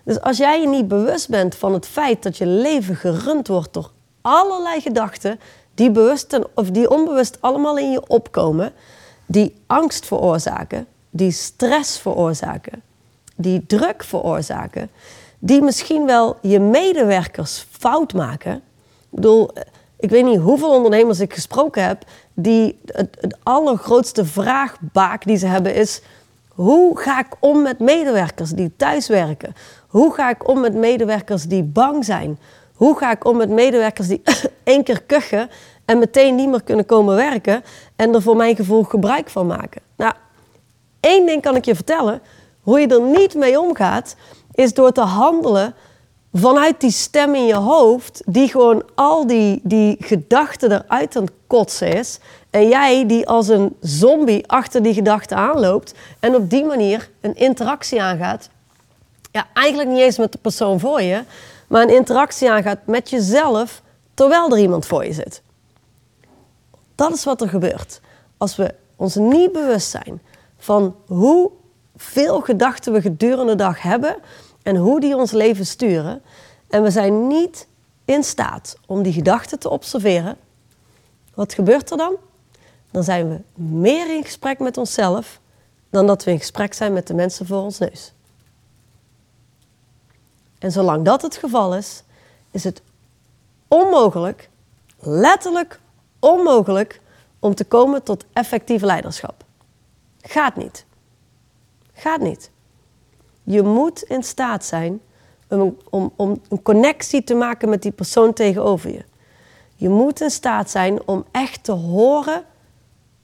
[0.03, 3.73] Dus als jij je niet bewust bent van het feit dat je leven gerund wordt
[3.73, 5.39] door allerlei gedachten
[5.73, 8.73] die bewust of die onbewust allemaal in je opkomen,
[9.25, 12.81] die angst veroorzaken, die stress veroorzaken,
[13.35, 14.89] die druk veroorzaken,
[15.39, 18.55] die misschien wel je medewerkers fout maken.
[18.55, 18.61] Ik
[19.09, 19.49] bedoel,
[19.99, 25.47] ik weet niet hoeveel ondernemers ik gesproken heb die het, het allergrootste vraagbaak die ze
[25.47, 26.01] hebben is:
[26.47, 29.55] hoe ga ik om met medewerkers die thuiswerken?
[29.87, 32.39] Hoe ga ik om met medewerkers die bang zijn?
[32.73, 34.21] Hoe ga ik om met medewerkers die
[34.63, 35.49] één keer kuchen
[35.85, 37.63] en meteen niet meer kunnen komen werken
[37.95, 39.81] en er voor mijn gevoel gebruik van maken?
[39.95, 40.13] Nou,
[40.99, 42.21] één ding kan ik je vertellen:
[42.61, 44.15] hoe je er niet mee omgaat,
[44.59, 45.75] is door te handelen
[46.33, 51.33] vanuit die stem in je hoofd, die gewoon al die, die gedachten eruit aan het
[51.47, 52.19] kotsen is.
[52.49, 57.35] En jij die als een zombie achter die gedachten aanloopt en op die manier een
[57.35, 58.49] interactie aangaat.
[59.31, 61.23] Ja, eigenlijk niet eens met de persoon voor je,
[61.67, 63.81] maar een interactie aangaat met jezelf
[64.13, 65.41] terwijl er iemand voor je zit.
[66.95, 68.01] Dat is wat er gebeurt.
[68.37, 70.21] Als we ons niet bewust zijn
[70.57, 71.51] van hoe
[71.99, 74.15] veel gedachten we gedurende de dag hebben
[74.63, 76.21] en hoe die ons leven sturen.
[76.67, 77.67] En we zijn niet
[78.05, 80.37] in staat om die gedachten te observeren.
[81.33, 82.15] Wat gebeurt er dan?
[82.91, 85.39] Dan zijn we meer in gesprek met onszelf
[85.89, 88.13] dan dat we in gesprek zijn met de mensen voor ons neus.
[90.59, 92.03] En zolang dat het geval is,
[92.51, 92.81] is het
[93.67, 94.49] onmogelijk,
[94.99, 95.79] letterlijk
[96.19, 97.01] onmogelijk,
[97.39, 99.43] om te komen tot effectief leiderschap.
[100.21, 100.85] Gaat niet.
[101.93, 102.49] Gaat niet.
[103.49, 105.01] Je moet in staat zijn
[105.47, 109.03] om, om, om een connectie te maken met die persoon tegenover je.
[109.75, 112.43] Je moet in staat zijn om echt te horen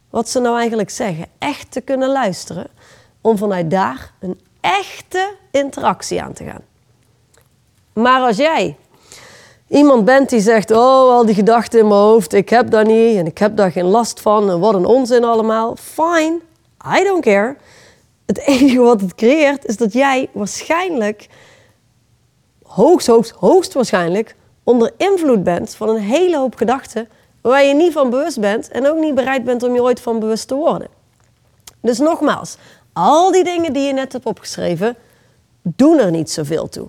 [0.09, 1.25] wat ze nou eigenlijk zeggen.
[1.37, 2.67] Echt te kunnen luisteren.
[3.21, 6.61] Om vanuit daar een echte interactie aan te gaan.
[7.93, 8.77] Maar als jij
[9.67, 13.17] iemand bent die zegt: Oh, al die gedachten in mijn hoofd, ik heb daar niet
[13.17, 15.75] en ik heb daar geen last van en wat een onzin allemaal.
[15.75, 16.39] Fine,
[16.99, 17.55] I don't care.
[18.25, 21.27] Het enige wat het creëert is dat jij waarschijnlijk,
[22.63, 27.07] hoogst, hoogst, hoogst waarschijnlijk, onder invloed bent van een hele hoop gedachten
[27.41, 30.19] waar je niet van bewust bent en ook niet bereid bent om je ooit van
[30.19, 30.87] bewust te worden.
[31.81, 32.57] Dus nogmaals,
[32.93, 34.95] al die dingen die je net hebt opgeschreven,
[35.61, 36.87] doen er niet zoveel toe.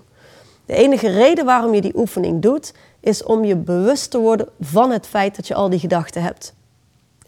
[0.67, 4.91] De enige reden waarom je die oefening doet, is om je bewust te worden van
[4.91, 6.55] het feit dat je al die gedachten hebt.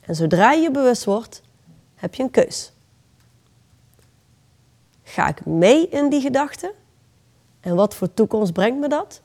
[0.00, 1.42] En zodra je bewust wordt,
[1.94, 2.72] heb je een keus.
[5.08, 6.70] Ga ik mee in die gedachten?
[7.60, 9.20] En wat voor toekomst brengt me dat?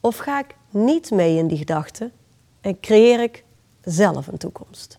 [0.00, 2.12] Of ga ik niet mee in die gedachten
[2.60, 3.44] en creëer ik
[3.84, 4.98] zelf een toekomst?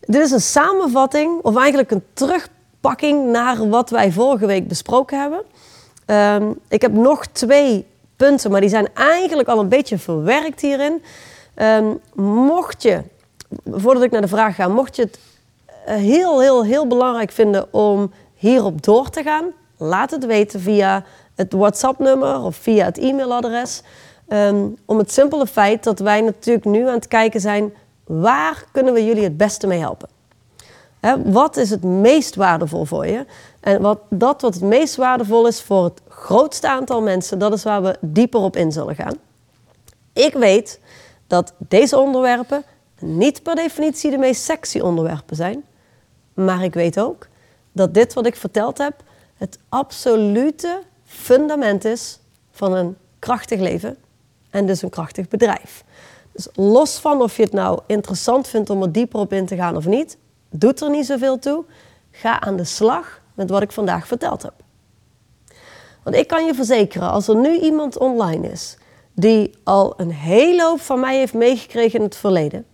[0.00, 5.42] Dit is een samenvatting, of eigenlijk een terugpakking naar wat wij vorige week besproken hebben.
[6.06, 7.86] Ehm, ik heb nog twee
[8.16, 11.02] punten, maar die zijn eigenlijk al een beetje verwerkt hierin.
[11.56, 12.00] Um,
[12.44, 13.02] mocht je,
[13.70, 15.18] voordat ik naar de vraag ga, mocht je het
[15.96, 19.44] heel, heel, heel belangrijk vinden om hierop door te gaan,
[19.76, 23.82] laat het weten via het WhatsApp-nummer of via het e-mailadres.
[24.28, 27.74] Um, om het simpele feit dat wij natuurlijk nu aan het kijken zijn,
[28.04, 30.08] waar kunnen we jullie het beste mee helpen?
[31.00, 33.26] He, wat is het meest waardevol voor je?
[33.60, 37.62] En wat, dat wat het meest waardevol is voor het grootste aantal mensen, dat is
[37.62, 39.14] waar we dieper op in zullen gaan.
[40.12, 40.80] Ik weet
[41.26, 42.64] dat deze onderwerpen
[42.98, 45.64] niet per definitie de meest sexy onderwerpen zijn.
[46.34, 47.28] Maar ik weet ook
[47.72, 49.02] dat dit wat ik verteld heb
[49.34, 52.18] het absolute fundament is
[52.50, 53.96] van een krachtig leven
[54.50, 55.84] en dus een krachtig bedrijf.
[56.32, 59.56] Dus los van of je het nou interessant vindt om er dieper op in te
[59.56, 60.16] gaan of niet,
[60.50, 61.64] doet er niet zoveel toe.
[62.10, 64.54] Ga aan de slag met wat ik vandaag verteld heb.
[66.02, 68.76] Want ik kan je verzekeren, als er nu iemand online is
[69.12, 72.66] die al een hele hoop van mij heeft meegekregen in het verleden.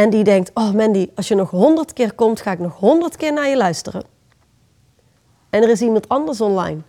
[0.00, 3.16] En die denkt, oh Mandy, als je nog honderd keer komt, ga ik nog honderd
[3.16, 4.02] keer naar je luisteren.
[5.50, 6.80] En er is iemand anders online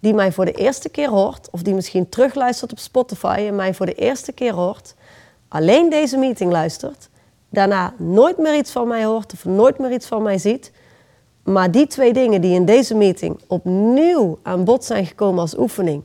[0.00, 3.74] die mij voor de eerste keer hoort, of die misschien terugluistert op Spotify en mij
[3.74, 4.94] voor de eerste keer hoort,
[5.48, 7.08] alleen deze meeting luistert,
[7.48, 10.72] daarna nooit meer iets van mij hoort of nooit meer iets van mij ziet,
[11.42, 16.02] maar die twee dingen die in deze meeting opnieuw aan bod zijn gekomen als oefening,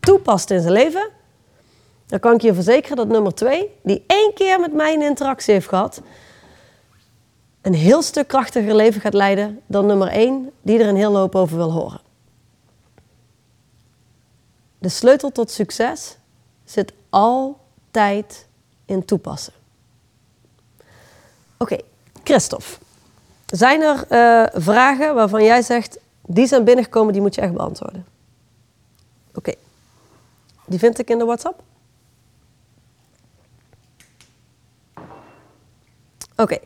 [0.00, 1.08] toepast in zijn leven,
[2.12, 5.54] dan kan ik je verzekeren dat nummer twee, die één keer met mij een interactie
[5.54, 6.02] heeft gehad,
[7.60, 11.34] een heel stuk krachtiger leven gaat leiden dan nummer één, die er een heel hoop
[11.34, 12.00] over wil horen.
[14.78, 16.16] De sleutel tot succes
[16.64, 18.46] zit altijd
[18.84, 19.52] in toepassen.
[21.56, 21.84] Oké, okay,
[22.24, 22.76] Christophe.
[23.46, 28.06] Zijn er uh, vragen waarvan jij zegt, die zijn binnengekomen, die moet je echt beantwoorden?
[29.34, 29.54] Oké.
[30.64, 31.62] Die vind ik in de WhatsApp.
[36.32, 36.42] Oké.
[36.42, 36.60] Okay.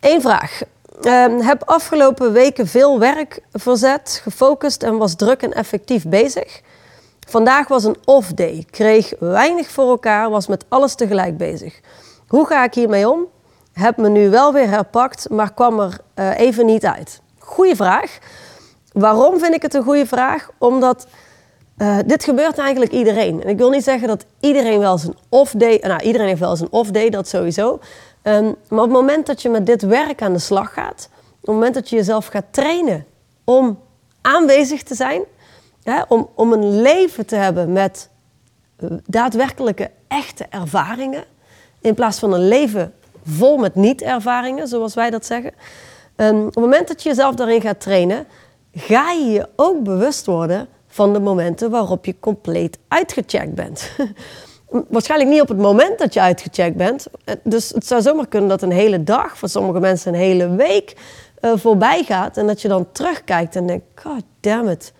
[0.00, 0.62] Eén vraag.
[1.02, 6.60] Uh, heb afgelopen weken veel werk verzet, gefocust en was druk en effectief bezig.
[7.28, 8.66] Vandaag was een off-day.
[8.70, 11.80] Kreeg weinig voor elkaar, was met alles tegelijk bezig.
[12.26, 13.26] Hoe ga ik hiermee om?
[13.72, 17.20] Heb me nu wel weer herpakt, maar kwam er uh, even niet uit.
[17.38, 18.18] Goeie vraag.
[18.92, 20.50] Waarom vind ik het een goede vraag?
[20.58, 21.06] Omdat
[21.78, 23.42] uh, dit gebeurt eigenlijk iedereen.
[23.42, 25.80] En ik wil niet zeggen dat iedereen wel eens een off-day...
[25.82, 27.80] Nou, iedereen heeft wel eens een off-day, dat sowieso.
[28.22, 31.08] Um, maar op het moment dat je met dit werk aan de slag gaat...
[31.30, 33.06] op het moment dat je jezelf gaat trainen
[33.44, 33.78] om
[34.20, 35.22] aanwezig te zijn
[36.08, 38.08] om, om een leven te hebben met
[38.76, 41.24] eh, daadwerkelijke, echte ervaringen.
[41.80, 42.94] In plaats van een leven
[43.24, 45.52] vol met niet-ervaringen, zoals wij dat zeggen.
[46.16, 48.26] Um, op het moment dat je jezelf daarin gaat trainen,
[48.74, 53.90] ga je je ook bewust worden van de momenten waarop je compleet uitgecheckt bent.
[54.88, 57.06] Waarschijnlijk niet op het moment dat je uitgecheckt bent.
[57.24, 60.54] Eh, dus het zou zomaar kunnen dat een hele dag, voor sommige mensen een hele
[60.54, 60.96] week,
[61.40, 62.36] uh, voorbij gaat.
[62.36, 64.92] En dat je dan terugkijkt en denkt, god damn it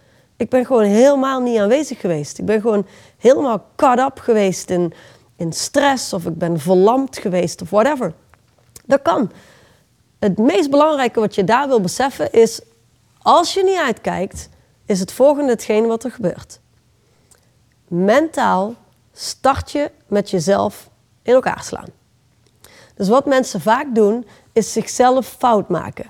[0.42, 2.38] ik ben gewoon helemaal niet aanwezig geweest.
[2.38, 2.86] Ik ben gewoon
[3.18, 4.92] helemaal caught up geweest in,
[5.36, 8.12] in stress of ik ben verlamd geweest of whatever.
[8.84, 9.32] Dat kan.
[10.18, 12.60] Het meest belangrijke wat je daar wil beseffen is,
[13.22, 14.48] als je niet uitkijkt,
[14.86, 16.60] is het volgende hetgeen wat er gebeurt.
[17.88, 18.74] Mentaal
[19.12, 20.88] start je met jezelf
[21.22, 21.88] in elkaar slaan.
[22.94, 26.06] Dus wat mensen vaak doen, is zichzelf fout maken.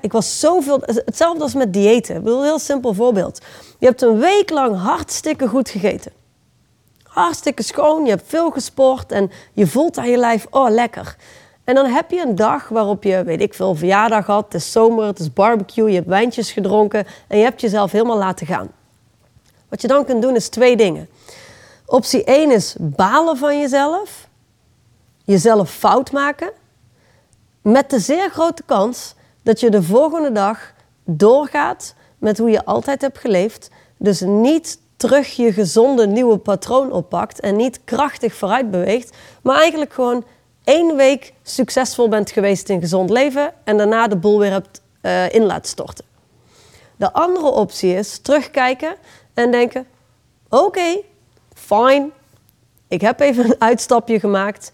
[0.00, 0.80] ik was zoveel.
[0.84, 2.16] Hetzelfde als met diëten.
[2.16, 3.40] Ik bedoel, een heel simpel voorbeeld.
[3.78, 6.12] Je hebt een week lang hartstikke goed gegeten.
[7.02, 11.16] Hartstikke schoon, je hebt veel gesport en je voelt aan je lijf, oh lekker.
[11.64, 14.72] En dan heb je een dag waarop je, weet ik veel, verjaardag had, het is
[14.72, 18.70] zomer, het is barbecue, je hebt wijntjes gedronken en je hebt jezelf helemaal laten gaan.
[19.68, 21.08] Wat je dan kunt doen is twee dingen.
[21.86, 24.28] Optie 1 is balen van jezelf,
[25.24, 26.50] jezelf fout maken,
[27.62, 30.72] met de zeer grote kans dat je de volgende dag
[31.04, 33.70] doorgaat met hoe je altijd hebt geleefd.
[33.96, 39.92] Dus niet terug je gezonde nieuwe patroon oppakt en niet krachtig vooruit beweegt, maar eigenlijk
[39.92, 40.24] gewoon
[40.64, 45.34] één week succesvol bent geweest in gezond leven en daarna de boel weer hebt uh,
[45.34, 46.04] in laten storten.
[46.96, 48.94] De andere optie is terugkijken
[49.34, 49.86] en denken:
[50.48, 50.96] oké,
[51.72, 52.10] fine,
[52.88, 54.72] ik heb even een uitstapje gemaakt.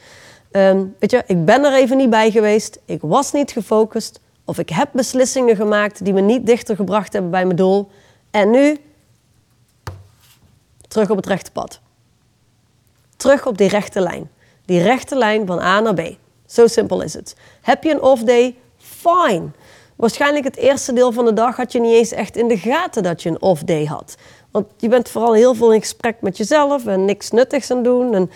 [0.51, 4.59] Um, weet je, ik ben er even niet bij geweest, ik was niet gefocust, of
[4.59, 7.91] ik heb beslissingen gemaakt die me niet dichter gebracht hebben bij mijn doel.
[8.31, 8.79] En nu
[10.89, 11.81] terug op het rechte pad.
[13.17, 14.31] Terug op die rechte lijn.
[14.65, 16.17] Die rechte lijn van A naar B.
[16.47, 17.37] Zo simpel is het.
[17.61, 18.57] Heb je een off day?
[18.77, 19.49] Fine.
[19.99, 23.03] Waarschijnlijk het eerste deel van de dag had je niet eens echt in de gaten
[23.03, 24.17] dat je een off day had.
[24.51, 28.15] Want je bent vooral heel veel in gesprek met jezelf en niks nuttigs aan doen.
[28.15, 28.31] En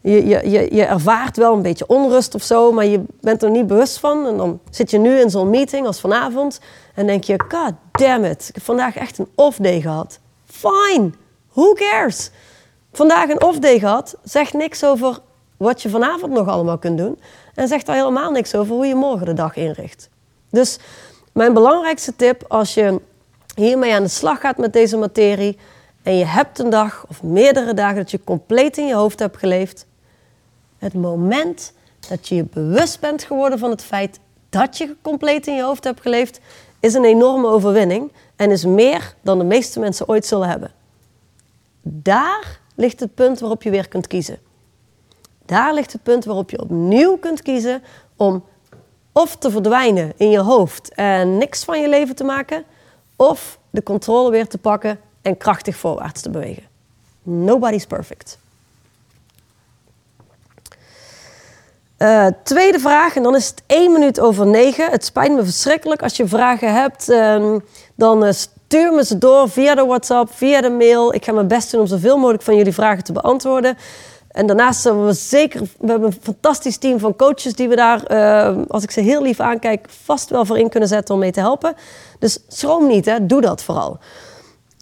[0.00, 3.50] je, je, je, je ervaart wel een beetje onrust of zo, maar je bent er
[3.50, 4.26] niet bewust van.
[4.26, 6.60] En dan zit je nu in zo'n meeting als vanavond
[6.94, 10.18] en denk je, god damn it, ik heb vandaag echt een off day gehad.
[10.44, 11.10] Fine,
[11.52, 12.30] who cares?
[12.92, 15.18] Vandaag een off day gehad, zegt niks over
[15.56, 17.18] wat je vanavond nog allemaal kunt doen.
[17.54, 20.12] En zegt daar helemaal niks over hoe je morgen de dag inricht.
[20.54, 20.78] Dus
[21.32, 23.00] mijn belangrijkste tip als je
[23.54, 25.58] hiermee aan de slag gaat met deze materie
[26.02, 29.36] en je hebt een dag of meerdere dagen dat je compleet in je hoofd hebt
[29.36, 29.86] geleefd,
[30.78, 31.72] het moment
[32.08, 35.84] dat je je bewust bent geworden van het feit dat je compleet in je hoofd
[35.84, 36.40] hebt geleefd,
[36.80, 40.72] is een enorme overwinning en is meer dan de meeste mensen ooit zullen hebben.
[41.82, 44.38] Daar ligt het punt waarop je weer kunt kiezen.
[45.46, 47.82] Daar ligt het punt waarop je opnieuw kunt kiezen
[48.16, 48.44] om
[49.14, 52.64] of te verdwijnen in je hoofd en niks van je leven te maken,
[53.16, 56.62] of de controle weer te pakken en krachtig voorwaarts te bewegen.
[57.22, 58.38] Nobody's perfect.
[61.98, 64.90] Uh, tweede vraag, en dan is het één minuut over negen.
[64.90, 66.02] Het spijt me verschrikkelijk.
[66.02, 70.60] Als je vragen hebt, um, dan uh, stuur me ze door via de WhatsApp, via
[70.60, 71.14] de mail.
[71.14, 73.76] Ik ga mijn best doen om zoveel mogelijk van jullie vragen te beantwoorden.
[74.34, 78.12] En daarnaast hebben we zeker, we hebben een fantastisch team van coaches die we daar,
[78.12, 81.32] uh, als ik ze heel lief aankijk, vast wel voor in kunnen zetten om mee
[81.32, 81.74] te helpen.
[82.18, 83.26] Dus schroom niet, hè?
[83.26, 83.98] doe dat vooral.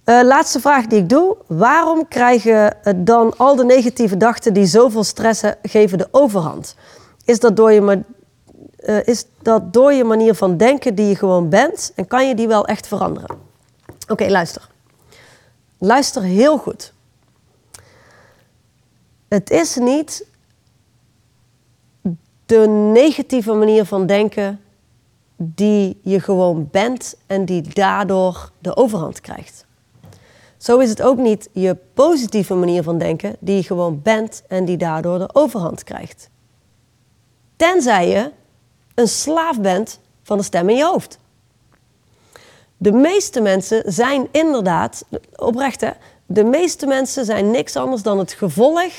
[0.04, 1.36] Uh, laatste vraag die ik doe.
[1.46, 6.76] Waarom krijgen dan al de negatieve gedachten die zoveel stress geven de overhand?
[7.24, 8.02] Is dat, door je,
[9.04, 11.92] is dat door je manier van denken die je gewoon bent?
[11.94, 13.36] En kan je die wel echt veranderen?
[14.08, 14.68] Oké, luister.
[15.78, 16.92] Luister heel goed.
[19.32, 20.26] Het is niet
[22.46, 24.60] de negatieve manier van denken
[25.36, 29.66] die je gewoon bent en die daardoor de overhand krijgt.
[30.56, 34.64] Zo is het ook niet je positieve manier van denken die je gewoon bent en
[34.64, 36.30] die daardoor de overhand krijgt.
[37.56, 38.30] Tenzij je
[38.94, 41.18] een slaaf bent van de stem in je hoofd.
[42.76, 45.04] De meeste mensen zijn inderdaad,
[45.36, 45.90] oprecht hè,
[46.26, 48.92] de meeste mensen zijn niks anders dan het gevolg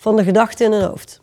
[0.00, 1.20] van de gedachten in hun hoofd.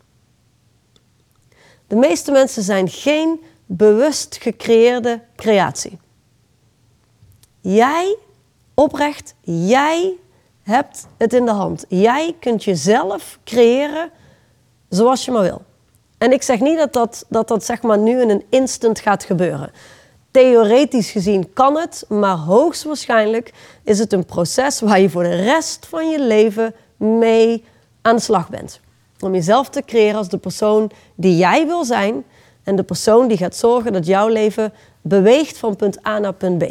[1.86, 5.98] De meeste mensen zijn geen bewust gecreëerde creatie.
[7.60, 8.16] Jij,
[8.74, 10.14] oprecht, jij
[10.62, 11.84] hebt het in de hand.
[11.88, 14.10] Jij kunt jezelf creëren
[14.88, 15.62] zoals je maar wil.
[16.18, 19.24] En ik zeg niet dat dat, dat, dat zeg maar nu in een instant gaat
[19.24, 19.72] gebeuren.
[20.30, 23.52] Theoretisch gezien kan het, maar hoogstwaarschijnlijk
[23.84, 27.64] is het een proces waar je voor de rest van je leven mee
[28.08, 28.80] aan de slag bent.
[29.20, 32.24] Om jezelf te creëren als de persoon die jij wil zijn
[32.64, 36.58] en de persoon die gaat zorgen dat jouw leven beweegt van punt A naar punt
[36.58, 36.64] B.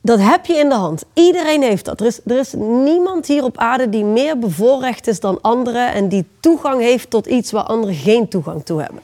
[0.00, 1.04] Dat heb je in de hand.
[1.14, 2.00] Iedereen heeft dat.
[2.00, 6.08] Er is, er is niemand hier op aarde die meer bevoorrecht is dan anderen en
[6.08, 9.02] die toegang heeft tot iets waar anderen geen toegang toe hebben.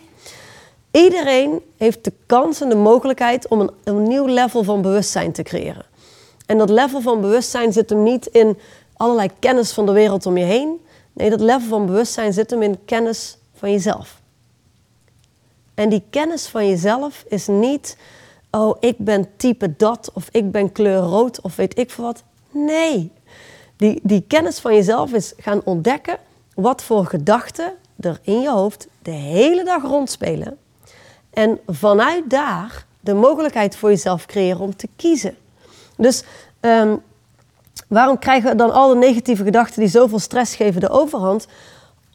[0.91, 5.43] Iedereen heeft de kans en de mogelijkheid om een, een nieuw level van bewustzijn te
[5.43, 5.84] creëren.
[6.47, 8.59] En dat level van bewustzijn zit hem niet in
[8.99, 10.85] allerlei kennis van de wereld om je heen.
[11.13, 14.21] Nee, dat level van bewustzijn zit hem in kennis van jezelf.
[15.75, 17.97] En die kennis van jezelf is niet,
[18.51, 22.23] oh, ik ben type dat of ik ben kleur rood of weet ik veel wat.
[22.51, 23.13] Nee,
[23.77, 26.19] die, die kennis van jezelf is gaan ontdekken
[26.55, 30.59] wat voor gedachten er in je hoofd de hele dag rondspelen.
[31.31, 35.37] En vanuit daar de mogelijkheid voor jezelf creëren om te kiezen.
[35.97, 36.23] Dus
[36.61, 37.03] um,
[37.89, 41.47] Waarom krijgen we dan al de negatieve gedachten die zoveel stress geven de overhand?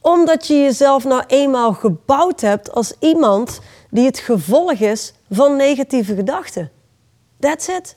[0.00, 3.60] Omdat je jezelf nou eenmaal gebouwd hebt als iemand
[3.90, 6.70] die het gevolg is van negatieve gedachten.
[7.40, 7.96] That's it.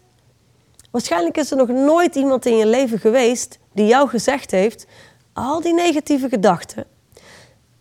[0.91, 4.86] Waarschijnlijk is er nog nooit iemand in je leven geweest die jou gezegd heeft:
[5.34, 6.86] al die negatieve gedachten,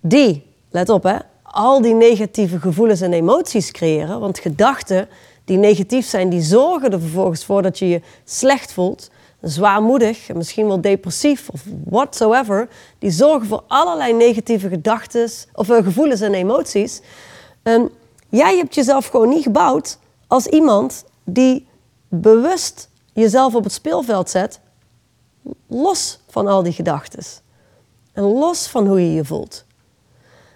[0.01, 4.21] die, let op hè, al die negatieve gevoelens en emoties creëren.
[4.21, 5.09] Want gedachten
[5.45, 9.11] die negatief zijn, die zorgen er vervolgens voor dat je je slecht voelt
[9.49, 12.69] zwaarmoedig, misschien wel depressief of whatsoever,
[12.99, 17.01] die zorgen voor allerlei negatieve gedachten of uh, gevoelens en emoties.
[17.63, 17.91] Um,
[18.29, 21.69] jij hebt jezelf gewoon niet gebouwd als iemand die
[22.09, 24.61] bewust jezelf op het speelveld zet,
[25.67, 27.25] los van al die gedachten.
[28.13, 29.65] En los van hoe je je voelt.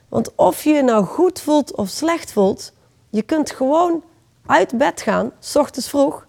[0.09, 2.73] Want of je je nou goed voelt of slecht voelt,
[3.11, 4.03] je kunt gewoon
[4.47, 6.27] uit bed gaan, s ochtends vroeg,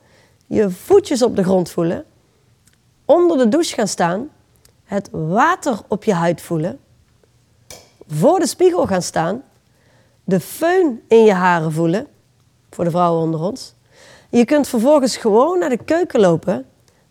[0.47, 2.05] je voetjes op de grond voelen
[3.11, 4.29] onder de douche gaan staan,
[4.83, 6.79] het water op je huid voelen,
[8.07, 9.43] voor de spiegel gaan staan,
[10.23, 12.07] de föhn in je haren voelen,
[12.69, 13.73] voor de vrouwen onder ons.
[14.29, 16.65] Je kunt vervolgens gewoon naar de keuken lopen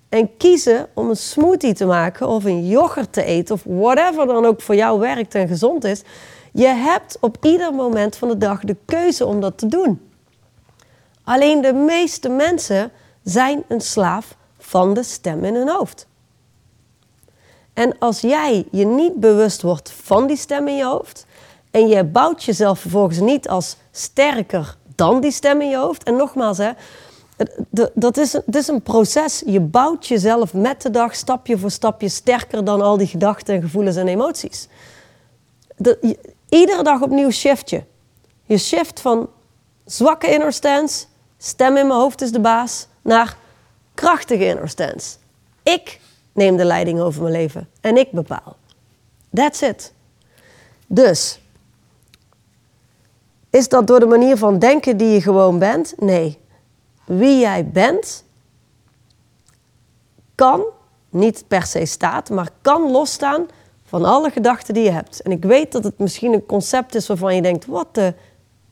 [0.09, 4.45] en kiezen om een smoothie te maken of een yoghurt te eten of whatever dan
[4.45, 6.03] ook voor jou werkt en gezond is.
[6.53, 10.11] Je hebt op ieder moment van de dag de keuze om dat te doen.
[11.25, 12.91] Alleen de meeste mensen
[13.23, 14.39] zijn een slaaf
[14.71, 16.07] van de stem in hun hoofd.
[17.73, 21.27] En als jij je niet bewust wordt van die stem in je hoofd
[21.71, 26.03] en je bouwt jezelf vervolgens niet als sterker dan die stem in je hoofd.
[26.03, 26.71] En nogmaals, hè,
[27.95, 29.43] dat is, het is een proces.
[29.47, 33.97] Je bouwt jezelf met de dag stapje voor stapje sterker dan al die gedachten, gevoelens
[33.97, 34.69] en emoties.
[35.77, 36.17] De,
[36.49, 37.83] iedere dag opnieuw shift je.
[38.45, 39.29] Je shift van
[39.85, 41.05] zwakke inner stance,
[41.39, 43.37] stem in mijn hoofd is de baas, naar
[44.01, 45.17] krachtige inner stance.
[45.63, 46.01] Ik
[46.33, 48.57] neem de leiding over mijn leven en ik bepaal.
[49.35, 49.93] That's it.
[50.87, 51.41] Dus,
[53.51, 55.95] is dat door de manier van denken die je gewoon bent?
[55.99, 56.39] Nee.
[57.05, 58.25] Wie jij bent,
[60.35, 60.65] kan,
[61.11, 63.47] niet per se staat, maar kan losstaan
[63.85, 65.23] van alle gedachten die je hebt.
[65.23, 68.15] En ik weet dat het misschien een concept is waarvan je denkt: wat de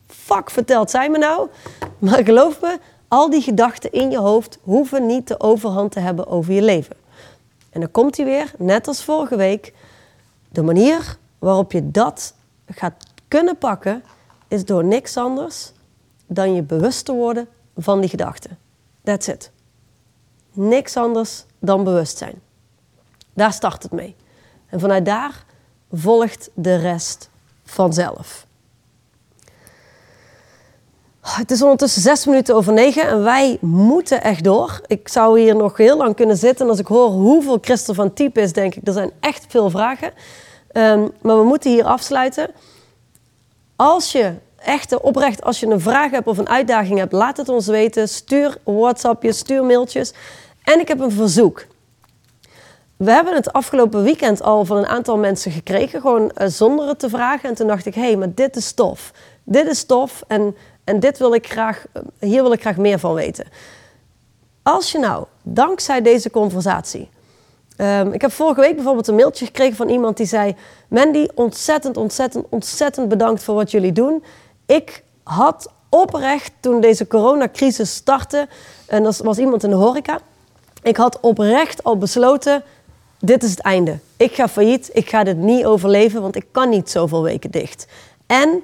[0.07, 1.49] fuck vertelt zij me nou?
[1.97, 2.79] Maar geloof me,
[3.09, 6.95] al die gedachten in je hoofd hoeven niet de overhand te hebben over je leven.
[7.69, 9.73] En dan komt hij weer, net als vorige week.
[10.49, 12.33] De manier waarop je dat
[12.65, 14.03] gaat kunnen pakken,
[14.47, 15.71] is door niks anders
[16.27, 17.47] dan je bewust te worden
[17.77, 18.57] van die gedachten.
[19.03, 19.51] That's it.
[20.51, 22.41] Niks anders dan bewustzijn.
[23.33, 24.15] Daar start het mee.
[24.65, 25.45] En vanuit daar
[25.91, 27.29] volgt de rest
[27.63, 28.47] vanzelf.
[31.21, 34.81] Het is ondertussen zes minuten over negen en wij moeten echt door.
[34.87, 36.65] Ik zou hier nog heel lang kunnen zitten.
[36.65, 39.69] En als ik hoor hoeveel Christel van type is, denk ik, er zijn echt veel
[39.69, 40.11] vragen.
[40.73, 42.49] Um, maar we moeten hier afsluiten.
[43.75, 47.49] Als je echt oprecht, als je een vraag hebt of een uitdaging hebt, laat het
[47.49, 48.09] ons weten.
[48.09, 50.13] Stuur WhatsAppjes, stuur mailtjes.
[50.63, 51.65] En ik heb een verzoek.
[52.97, 56.99] We hebben het afgelopen weekend al van een aantal mensen gekregen, gewoon uh, zonder het
[56.99, 57.49] te vragen.
[57.49, 59.11] En toen dacht ik, hé, hey, maar dit is tof.
[59.43, 60.55] Dit is tof en,
[60.89, 61.85] en dit wil ik graag,
[62.19, 63.45] hier wil ik graag meer van weten.
[64.63, 67.09] Als je nou, dankzij deze conversatie...
[67.77, 70.55] Um, ik heb vorige week bijvoorbeeld een mailtje gekregen van iemand die zei...
[70.87, 74.23] Mandy, ontzettend, ontzettend, ontzettend bedankt voor wat jullie doen.
[74.65, 78.47] Ik had oprecht, toen deze coronacrisis startte...
[78.87, 80.19] en dat was iemand in de horeca...
[80.81, 82.63] ik had oprecht al besloten
[83.19, 83.99] dit is het einde.
[84.17, 87.87] Ik ga failliet, ik ga dit niet overleven, want ik kan niet zoveel weken dicht.
[88.27, 88.63] En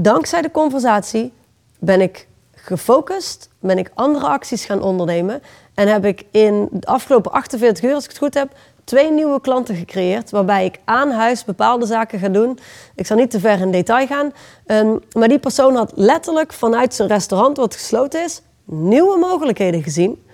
[0.00, 1.32] dankzij de conversatie
[1.78, 5.42] ben ik gefocust, ben ik andere acties gaan ondernemen
[5.74, 8.52] en heb ik in de afgelopen 48 uur, als ik het goed heb,
[8.84, 10.30] twee nieuwe klanten gecreëerd.
[10.30, 12.58] Waarbij ik aan huis bepaalde zaken ga doen.
[12.94, 14.32] Ik zal niet te ver in detail gaan.
[14.66, 20.26] Ehm, maar die persoon had letterlijk vanuit zijn restaurant, wat gesloten is, nieuwe mogelijkheden gezien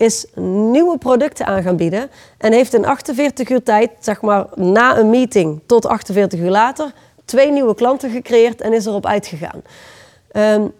[0.00, 0.26] is
[0.70, 2.10] nieuwe producten aan gaan bieden.
[2.38, 6.92] En heeft in 48 uur tijd, zeg maar na een meeting tot 48 uur later,
[7.30, 9.62] twee nieuwe klanten gecreëerd en is erop uitgegaan.
[10.32, 10.72] Um,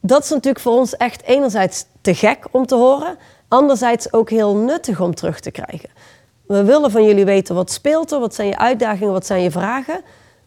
[0.00, 3.16] dat is natuurlijk voor ons echt enerzijds te gek om te horen,
[3.48, 5.90] anderzijds ook heel nuttig om terug te krijgen.
[6.46, 9.50] We willen van jullie weten wat speelt er, wat zijn je uitdagingen, wat zijn je
[9.50, 10.00] vragen.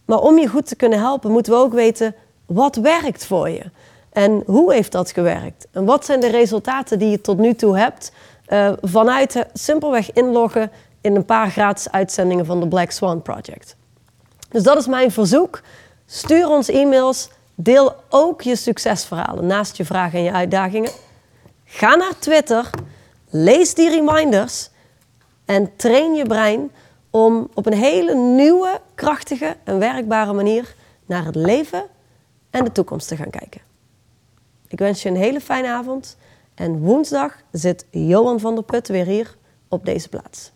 [0.05, 2.15] Maar om je goed te kunnen helpen, moeten we ook weten
[2.45, 3.63] wat werkt voor je.
[4.09, 5.67] En hoe heeft dat gewerkt?
[5.71, 8.11] En wat zijn de resultaten die je tot nu toe hebt
[8.47, 10.71] uh, vanuit simpelweg inloggen
[11.01, 13.75] in een paar gratis uitzendingen van de Black Swan Project?
[14.49, 15.61] Dus dat is mijn verzoek.
[16.05, 17.29] Stuur ons e-mails.
[17.55, 20.91] Deel ook je succesverhalen naast je vragen en je uitdagingen.
[21.63, 22.69] Ga naar Twitter.
[23.29, 24.69] Lees die reminders.
[25.45, 26.71] En train je brein
[27.09, 30.75] om op een hele nieuwe, krachtige en werkbare manier
[31.05, 31.83] naar het leven
[32.49, 33.61] en de toekomst te gaan kijken.
[34.67, 36.17] Ik wens je een hele fijne avond.
[36.55, 39.35] En woensdag zit Johan van der Put weer hier
[39.67, 40.51] op deze plaats.